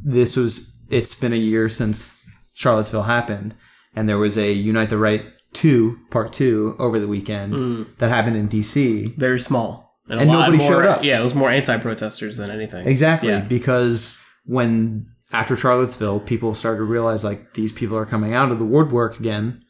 [0.03, 3.55] this was it's been a year since Charlottesville happened,
[3.95, 5.23] and there was a Unite the Right
[5.58, 9.14] two part two over the weekend that happened in D.C.
[9.18, 9.95] Very small.
[10.10, 11.03] a And nobody more- showed up.
[11.03, 12.88] Yeah, it was more anti-protesters than anything.
[12.88, 13.41] Exactly, Yeah.
[13.41, 18.60] because when after Charlottesville, people started to realize like these people are coming out of
[18.60, 19.62] the woodwork again,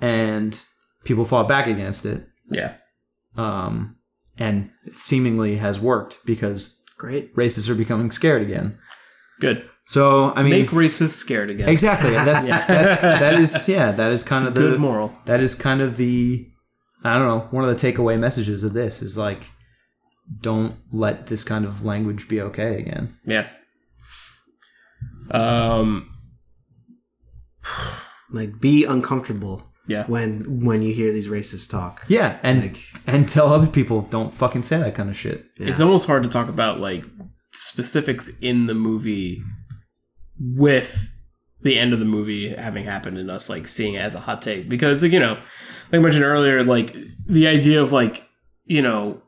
[0.00, 0.62] and
[1.04, 2.74] people fought back against it, Yeah.
[3.36, 3.96] um,
[4.38, 7.34] and it seemingly has worked because Great.
[7.36, 8.78] racists are becoming scared again.
[9.40, 9.68] Good.
[9.88, 11.68] So I mean, Make racists scared again.
[11.68, 12.10] exactly.
[12.28, 13.90] That's that's that is yeah.
[13.92, 15.12] That is kind of the Good moral.
[15.24, 16.46] that is kind of the
[17.02, 19.50] I don't know one of the takeaway messages of this is like
[20.40, 23.16] don't let this kind of language be okay again.
[23.24, 23.46] Yeah.
[25.30, 26.10] Um.
[28.30, 30.04] Like be uncomfortable Yeah.
[30.06, 32.04] when when you hear these racists talk.
[32.08, 35.46] Yeah, and Like- and tell other people don't fucking say that kind of shit.
[35.56, 37.04] It's almost hard to talk about like
[37.52, 39.42] specifics in the movie
[40.40, 41.14] with
[41.62, 44.40] the end of the movie having happened and us like seeing it as a hot
[44.40, 46.94] take because like you know like I mentioned earlier like
[47.26, 48.28] the idea of like
[48.64, 49.22] you know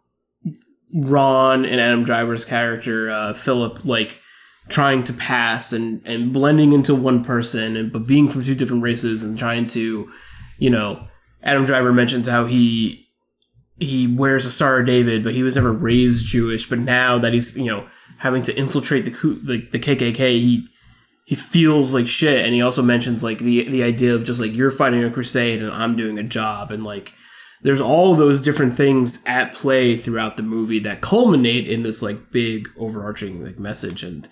[0.94, 4.20] Ron and Adam Driver's character uh, Philip like
[4.68, 8.82] trying to pass and and blending into one person and but being from two different
[8.82, 10.10] races and trying to
[10.58, 11.08] you know
[11.42, 13.08] Adam Driver mentions how he
[13.78, 16.68] he wears a Star of David, but he was never raised Jewish.
[16.68, 17.86] But now that he's you know
[18.18, 20.66] having to infiltrate the the, the KKK, he
[21.24, 22.44] he feels like shit.
[22.44, 25.62] And he also mentions like the the idea of just like you're fighting a crusade
[25.62, 27.14] and I'm doing a job, and like
[27.62, 32.30] there's all those different things at play throughout the movie that culminate in this like
[32.32, 34.02] big overarching like message.
[34.02, 34.28] And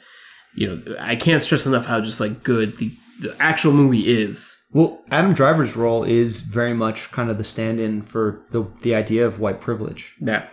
[0.54, 4.68] you know I can't stress enough how just like good the the actual movie is.
[4.72, 9.26] Well, Adam Driver's role is very much kind of the stand-in for the the idea
[9.26, 10.48] of white privilege Yeah.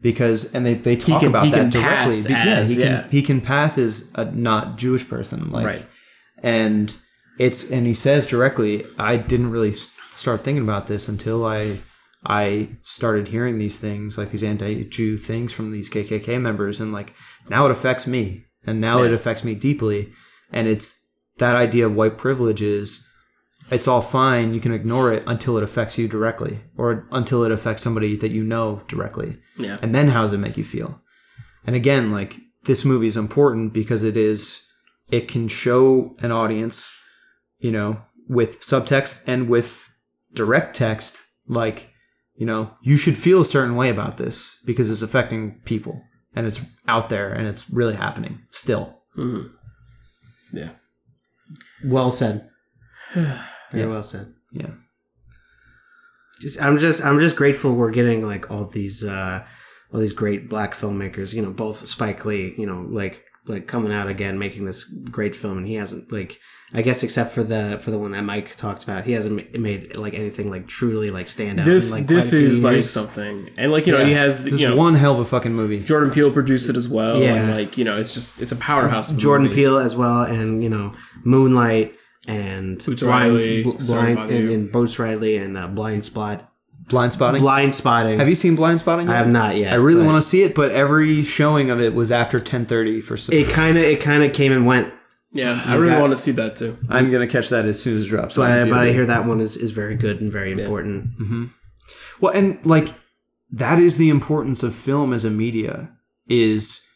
[0.00, 2.14] Because and they, they talk can- about that directly.
[2.26, 5.86] Be- yeah, as- he can he can pass as a not Jewish person, like, Right.
[6.42, 6.96] and
[7.38, 11.78] it's and he says directly, I didn't really start thinking about this until I
[12.26, 17.14] I started hearing these things like these anti-Jew things from these KKK members, and like
[17.48, 20.12] now it affects me, and now it affects me deeply,
[20.52, 23.09] and it's that idea of white privilege is
[23.70, 24.52] it's all fine.
[24.52, 28.30] You can ignore it until it affects you directly, or until it affects somebody that
[28.30, 29.38] you know directly.
[29.56, 29.78] Yeah.
[29.80, 31.00] And then how does it make you feel?
[31.66, 34.68] And again, like this movie is important because it is,
[35.10, 36.92] it can show an audience,
[37.58, 39.94] you know, with subtext and with
[40.34, 41.92] direct text, like,
[42.34, 46.02] you know, you should feel a certain way about this because it's affecting people
[46.34, 49.02] and it's out there and it's really happening still.
[49.16, 50.56] Mm-hmm.
[50.56, 50.70] Yeah.
[51.84, 52.48] Well said.
[53.72, 54.32] Very well said.
[54.52, 54.70] Yeah.
[56.40, 59.44] Just, I'm just I'm just grateful we're getting like all these uh
[59.92, 63.92] all these great black filmmakers, you know, both Spike Lee, you know, like like coming
[63.92, 66.38] out again making this great film and he hasn't like
[66.72, 69.96] I guess except for the for the one that Mike talked about, he hasn't made
[69.96, 71.66] like anything like truly like stand out.
[71.66, 74.12] This in, like, this quite a few is like something, and like you know he
[74.12, 75.80] has This you know one hell of a fucking movie.
[75.84, 77.34] Jordan Peele produced it as well, Yeah.
[77.34, 79.10] and like you know it's just it's a powerhouse.
[79.10, 79.62] Jordan movie.
[79.62, 80.94] Peele as well, and you know
[81.24, 81.92] Moonlight
[82.28, 86.46] and Boots Blind, Riley, Bl- Blind and, and Boots Riley and uh, Blind Spot,
[86.88, 87.40] Blind Spotting.
[87.40, 88.18] Blind Spotting.
[88.18, 89.08] have you seen Blind Spotting?
[89.08, 89.72] I have not yet.
[89.72, 93.16] I really want to see it, but every showing of it was after 10:30 for
[93.16, 94.92] some It kind of it kind of came and went
[95.32, 96.76] Yeah, I really got- want to see that too.
[96.88, 98.36] I'm gonna catch that as soon as it drops.
[98.36, 101.50] But, I, but I hear that one is, is very good and very important.
[102.20, 102.88] Well, and like
[103.52, 105.90] that is the importance of film as a media
[106.28, 106.86] is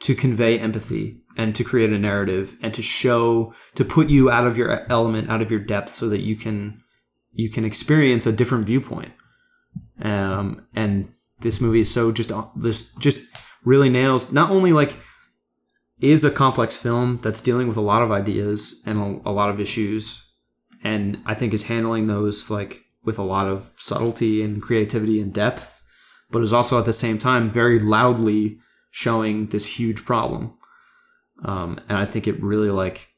[0.00, 4.46] to convey empathy and to create a narrative and to show to put you out
[4.46, 6.82] of your element, out of your depth, so that you can
[7.32, 9.12] you can experience a different viewpoint.
[10.02, 14.98] Um, and this movie is so just this just really nails not only like
[16.00, 19.50] is a complex film that's dealing with a lot of ideas and a, a lot
[19.50, 20.30] of issues
[20.82, 25.32] and I think is handling those like with a lot of subtlety and creativity and
[25.32, 25.84] depth,
[26.30, 28.58] but is also at the same time very loudly
[28.90, 30.56] showing this huge problem.
[31.44, 33.08] Um, and I think it really like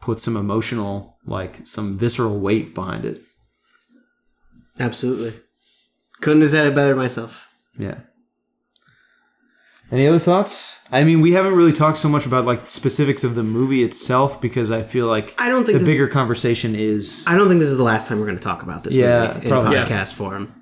[0.00, 3.18] puts some emotional, like some visceral weight behind it.
[4.80, 5.38] Absolutely.
[6.20, 7.52] Couldn't have said it better myself.
[7.78, 7.98] Yeah.
[9.90, 10.86] Any other thoughts?
[10.90, 13.82] I mean, we haven't really talked so much about like the specifics of the movie
[13.82, 17.48] itself because I feel like I don't think the this bigger conversation is I don't
[17.48, 19.50] think this is the last time we're going to talk about this Yeah, movie in
[19.50, 19.76] probably.
[19.76, 20.54] podcast form.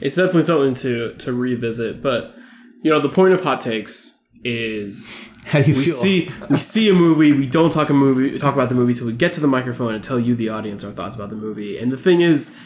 [0.00, 2.02] It's definitely something to to revisit.
[2.02, 2.34] But
[2.82, 5.92] you know, the point of hot takes is how do you we feel?
[5.94, 7.32] see we see a movie.
[7.32, 9.94] We don't talk a movie talk about the movie till we get to the microphone
[9.94, 11.78] and tell you the audience our thoughts about the movie.
[11.78, 12.60] And the thing is,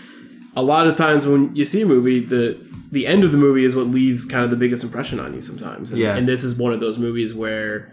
[0.54, 2.58] a lot of times when you see a movie, the
[2.92, 5.40] the end of the movie is what leaves kind of the biggest impression on you
[5.40, 5.92] sometimes.
[5.92, 6.16] And, Yeah.
[6.16, 7.92] and this is one of those movies where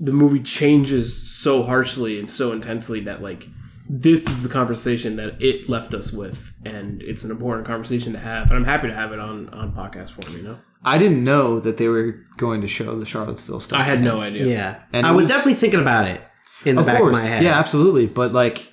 [0.00, 3.48] the movie changes so harshly and so intensely that like
[3.90, 8.18] this is the conversation that it left us with and it's an important conversation to
[8.18, 11.24] have and i'm happy to have it on on podcast form you know I didn't
[11.24, 13.80] know that they were going to show the Charlottesville stuff.
[13.80, 14.82] i had no idea Yeah.
[14.92, 16.20] And I was, was- definitely thinking about it
[16.64, 17.42] in the of back course, of my head.
[17.44, 18.06] yeah, absolutely.
[18.06, 18.72] But like,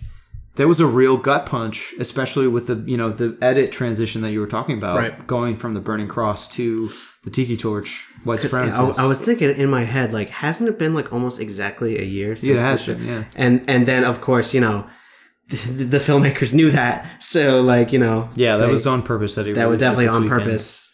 [0.55, 4.31] there was a real gut punch, especially with the you know the edit transition that
[4.31, 5.27] you were talking about, Right.
[5.27, 6.89] going from the Burning Cross to
[7.25, 8.97] the Tiki Torch, white I, supremacists.
[8.99, 12.35] I was thinking in my head, like, hasn't it been like almost exactly a year
[12.37, 13.23] since Yeah, it has been, yeah.
[13.35, 14.87] And and then of course, you know,
[15.49, 17.05] the, the filmmakers knew that.
[17.21, 19.35] So like, you know, yeah, that they- was on purpose.
[19.35, 20.41] That he that was definitely on weekend.
[20.43, 20.84] purpose.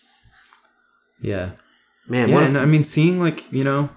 [1.21, 1.51] Yeah,
[2.07, 3.89] Man, yeah, what and a, I mean, seeing like you know,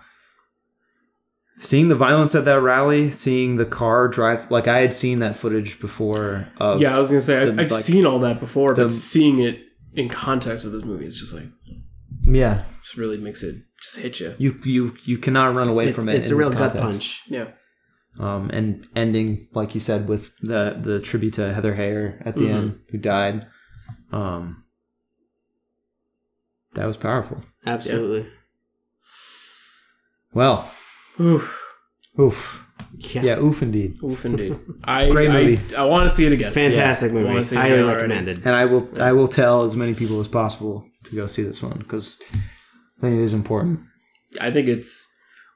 [1.56, 5.36] seeing the violence at that rally, seeing the car drive, like I had seen that
[5.36, 6.46] footage before.
[6.58, 8.84] Of yeah i was gonna say I, the, i've like- seen all that before the-
[8.84, 9.60] but seeing it
[9.94, 11.44] in context with this movie it's just like
[12.26, 15.94] yeah, just really makes it just hit you you you you cannot run away it's,
[15.94, 16.14] from it.
[16.16, 16.80] it's in a real this gut context.
[16.80, 17.22] punch.
[17.28, 17.48] yeah
[18.18, 22.42] um, and ending like you said with the the tribute to Heather Heyer at the
[22.46, 22.56] Mm-hmm.
[22.56, 23.46] end who died.
[24.12, 24.63] Um,
[26.74, 27.42] that was powerful.
[27.66, 28.30] Absolutely.
[30.32, 30.68] Well,
[31.20, 31.76] Oof.
[32.18, 32.72] oof,
[33.14, 33.22] Yeah.
[33.22, 33.98] yeah, oof indeed.
[34.02, 34.58] Oof indeed.
[34.84, 35.76] I, Great movie.
[35.76, 36.52] I want to see it again.
[36.52, 37.28] Fantastic Yeah, movie.
[37.32, 38.38] wanna see it Highly recommended.
[38.44, 41.62] And I will I will tell as many people as possible to go see this
[41.62, 42.20] one because
[42.98, 43.80] I think it is important.
[44.40, 45.10] I think it's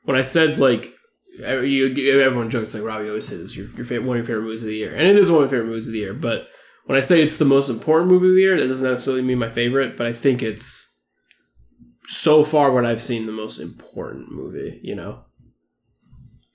[0.05, 0.93] when I said like
[1.41, 4.63] you, everyone jokes like Robbie always says your your favorite, one of your favorite movies
[4.63, 6.15] of the year, and it is one of my favorite movies of the year.
[6.15, 6.49] But
[6.87, 9.39] when I say it's the most important movie of the year, that doesn't necessarily mean
[9.39, 9.97] my favorite.
[9.97, 10.98] But I think it's
[12.09, 14.81] so far what I've seen the most important movie.
[14.83, 15.21] You know,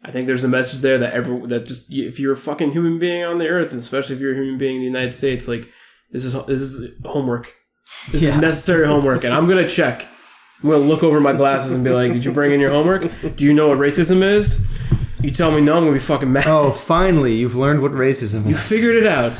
[0.03, 2.99] I think there's a message there that every that just if you're a fucking human
[2.99, 5.47] being on the earth, and especially if you're a human being in the United States,
[5.47, 5.67] like
[6.11, 7.53] this is this is homework.
[8.11, 8.29] This Yeah.
[8.35, 10.07] is necessary homework, and I'm gonna check.
[10.63, 13.03] I'm gonna look over my glasses and be like, "Did you bring in your homework?
[13.37, 14.65] Do you know what racism is?"
[15.21, 16.45] You tell me no, I'm gonna be fucking mad.
[16.47, 18.71] Oh, finally, you've learned what racism You is.
[18.71, 19.35] You figured it out.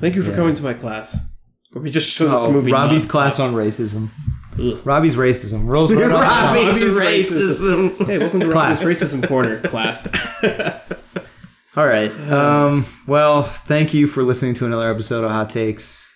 [0.00, 1.32] Thank you for coming to my class.
[1.72, 2.70] Where we just show this Oh, movie.
[2.70, 4.10] Robbie's class on racism.
[4.58, 4.80] Ugh.
[4.86, 6.22] Robbie's racism rolls right off.
[6.22, 8.06] Robbie's Robbie's racism.
[8.06, 8.84] Hey, welcome to Class.
[8.84, 10.06] Robbie's Racism Corner class.
[11.76, 12.10] All right.
[12.30, 16.10] Um, well, thank you for listening to another episode of Hot Takes.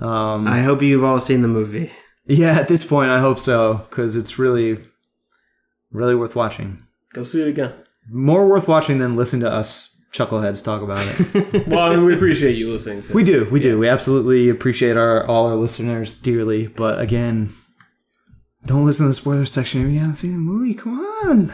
[0.00, 1.90] Um, I hope you've all seen the movie.
[2.26, 4.78] yeah, at this point, I hope so because it's really,
[5.90, 6.82] really worth watching.
[7.12, 7.72] Go see it again.
[8.10, 11.66] More worth watching than listening to us chuckleheads talk about it.
[11.68, 13.14] Well, I mean, we appreciate you listening to.
[13.14, 16.68] we do, we do, we absolutely appreciate our all our listeners dearly.
[16.68, 17.50] But again,
[18.66, 20.74] don't listen to the spoiler section if you haven't seen the movie.
[20.74, 21.52] Come on.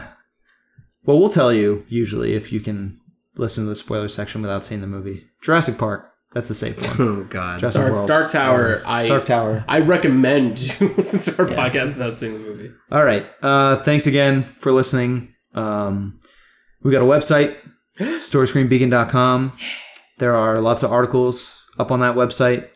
[1.05, 2.99] Well, we'll tell you usually if you can
[3.35, 5.25] listen to the spoiler section without seeing the movie.
[5.41, 6.09] Jurassic Park.
[6.33, 7.07] That's a safe one.
[7.21, 7.59] Oh God.
[7.59, 8.07] Jurassic Dark, World.
[8.07, 8.81] Dark Tower.
[8.85, 9.63] I Dark Tower.
[9.67, 12.71] I recommend you listen to our podcast without seeing the movie.
[12.91, 13.25] All right.
[13.41, 15.33] Uh, thanks again for listening.
[15.53, 16.19] Um,
[16.81, 17.55] we got a website,
[17.99, 19.53] storyscreenbeacon.com.
[20.17, 22.69] There are lots of articles up on that website.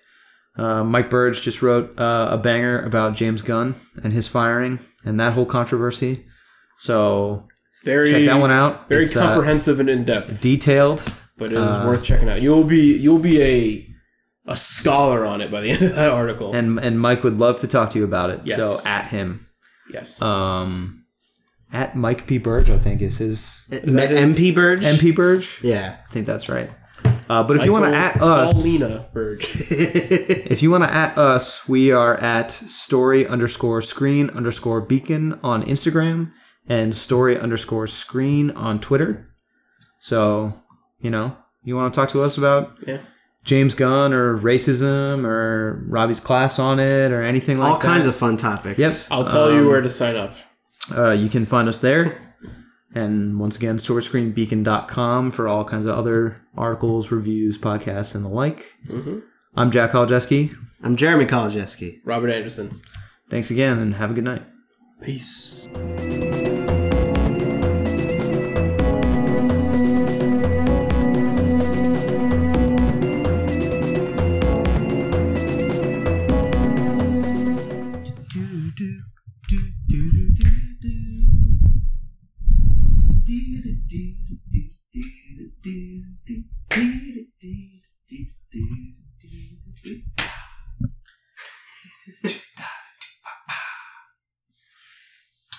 [0.58, 5.20] Uh, Mike Burge just wrote uh, a banger about James Gunn and his firing and
[5.20, 6.26] that whole controversy.
[6.76, 8.89] So It's very check that one out.
[8.89, 11.03] Very It's, uh, comprehensive and in depth, detailed.
[11.38, 12.41] but it is worth checking out.
[12.41, 13.88] You'll be you'll be a
[14.49, 16.55] a scholar on it by the end of that article.
[16.55, 18.41] And and Mike would love to talk to you about it.
[18.45, 18.84] Yes.
[18.84, 19.47] So at him.
[19.91, 20.22] yes.
[20.22, 21.03] Um,
[21.72, 22.38] at Mike P.
[22.38, 24.82] Burge, I think is his that his- MP Burge.
[24.82, 25.62] MP Burge.
[25.64, 25.97] Yeah.
[26.03, 26.72] I think that's right.
[27.30, 29.44] Uh, but if you want to Michael at us, Paulina Burge.
[29.72, 35.64] if you want to at us, we are at story underscore screen underscore beacon on
[35.64, 36.32] Instagram
[36.70, 39.26] and story underscore screen on Twitter.
[40.00, 40.62] So,
[41.00, 43.00] you know, you want to talk to us about Yeah.
[43.44, 47.88] James Gunn or racism or Robbie's class on it or anything like All that.
[47.88, 48.80] All kinds of fun topics.
[48.80, 49.18] Yep.
[49.18, 50.34] I'll tell you where to sign up.
[50.96, 52.27] Uh, you can find us there.
[52.98, 58.74] And once again, storyscreenbeacon.com for all kinds of other articles, reviews, podcasts, and the like.
[58.88, 59.20] Mm-hmm.
[59.56, 60.56] I'm Jack Koljeski.
[60.82, 62.02] I'm Jeremy Kolodziejski.
[62.04, 62.72] Robert Anderson.
[63.30, 64.45] Thanks again and have a good night.
[65.00, 65.68] Peace.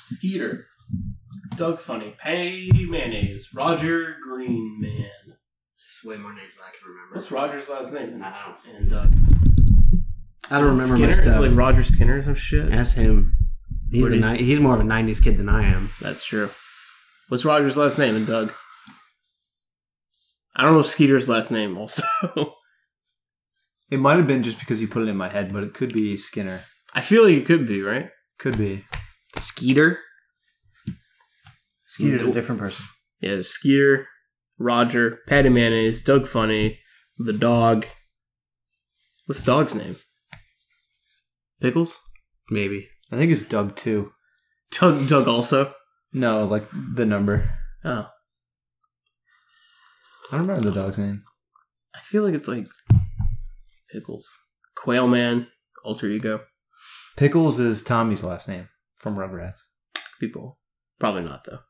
[0.08, 0.66] Skeeter.
[1.56, 2.14] Doug Funnie.
[2.18, 3.50] Patty Mayonnaise.
[3.54, 5.36] Roger Green Man.
[5.76, 7.14] It's way more names than I can remember.
[7.14, 8.20] What's Roger's last name?
[8.22, 9.06] I don't- And uh,
[10.50, 11.16] I don't remember Skinner?
[11.16, 12.72] much Is it like Roger Skinner or some shit?
[12.72, 13.32] Ask him.
[13.90, 15.80] He's Where the ni- he's more of a '90s kid than I am.
[16.02, 16.46] That's true.
[17.28, 18.52] What's Roger's last name and Doug?
[20.56, 22.02] I don't know Skeeter's last name also.
[23.90, 25.94] It might have been just because you put it in my head, but it could
[25.94, 26.60] be Skinner.
[26.94, 28.10] I feel like it could be, right?
[28.38, 28.84] Could be.
[29.38, 30.00] Skeeter.
[31.86, 32.86] Skeeter's a different person.
[33.20, 34.08] Yeah, there's Skeeter,
[34.58, 36.78] Roger, Patty Mayonnaise, Doug Funnie,
[37.18, 37.86] the dog.
[39.26, 39.96] What's the dog's name?
[41.60, 42.00] Pickles?
[42.50, 42.88] Maybe.
[43.10, 44.12] I think it's Doug too.
[44.78, 45.72] Doug, Doug also?
[46.12, 46.64] No, like
[46.94, 47.50] the number.
[47.84, 48.08] Oh.
[50.30, 51.24] I don't remember the dog's name.
[51.94, 52.66] I feel like it's like
[53.90, 54.28] Pickles.
[54.76, 55.48] Quail Man,
[55.84, 56.42] alter ego.
[57.16, 58.68] Pickles is Tommy's last name
[58.98, 59.60] from Rugrats.
[60.20, 60.58] People.
[61.00, 61.60] Probably not, though.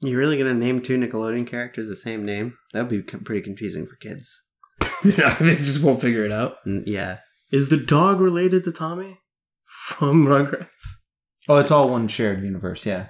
[0.00, 2.56] You're really gonna name two Nickelodeon characters the same name?
[2.72, 4.42] That would be co- pretty confusing for kids.
[5.04, 6.56] they just won't figure it out.
[6.66, 7.18] Mm, Yeah.
[7.52, 9.20] Is the dog related to Tommy?
[9.64, 11.04] From Rugrats?
[11.48, 12.84] Oh, it's all one shared universe.
[12.86, 13.06] Yeah,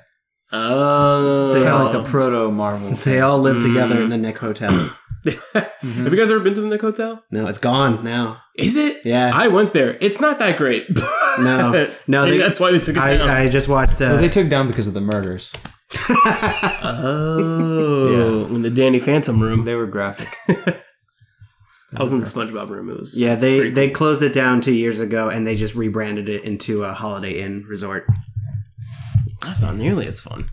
[0.53, 1.53] Oh.
[1.53, 2.90] They kind of like the proto Marvel.
[3.05, 3.66] They all live Mm.
[3.66, 4.97] together in the Nick Hotel.
[5.55, 7.22] Have you guys ever been to the Nick Hotel?
[7.31, 8.41] No, it's gone now.
[8.57, 9.05] Is it?
[9.05, 9.31] Yeah.
[9.35, 9.97] I went there.
[10.01, 10.87] It's not that great.
[11.39, 11.91] No.
[12.09, 13.20] No, they- that's why they took it down.
[13.29, 14.01] I, I just watched.
[14.01, 15.53] Uh, Well, they took down because of the murders.
[16.83, 19.64] oh, in the Danny Phantom room.
[19.64, 20.29] They were graphic.
[21.97, 22.89] I was in the SpongeBob room.
[22.91, 23.95] It was yeah, they pretty they cool.
[23.97, 27.64] closed it down two years ago, and they just rebranded it into a Holiday Inn
[27.68, 28.07] resort.
[29.43, 30.51] That's not nearly as fun.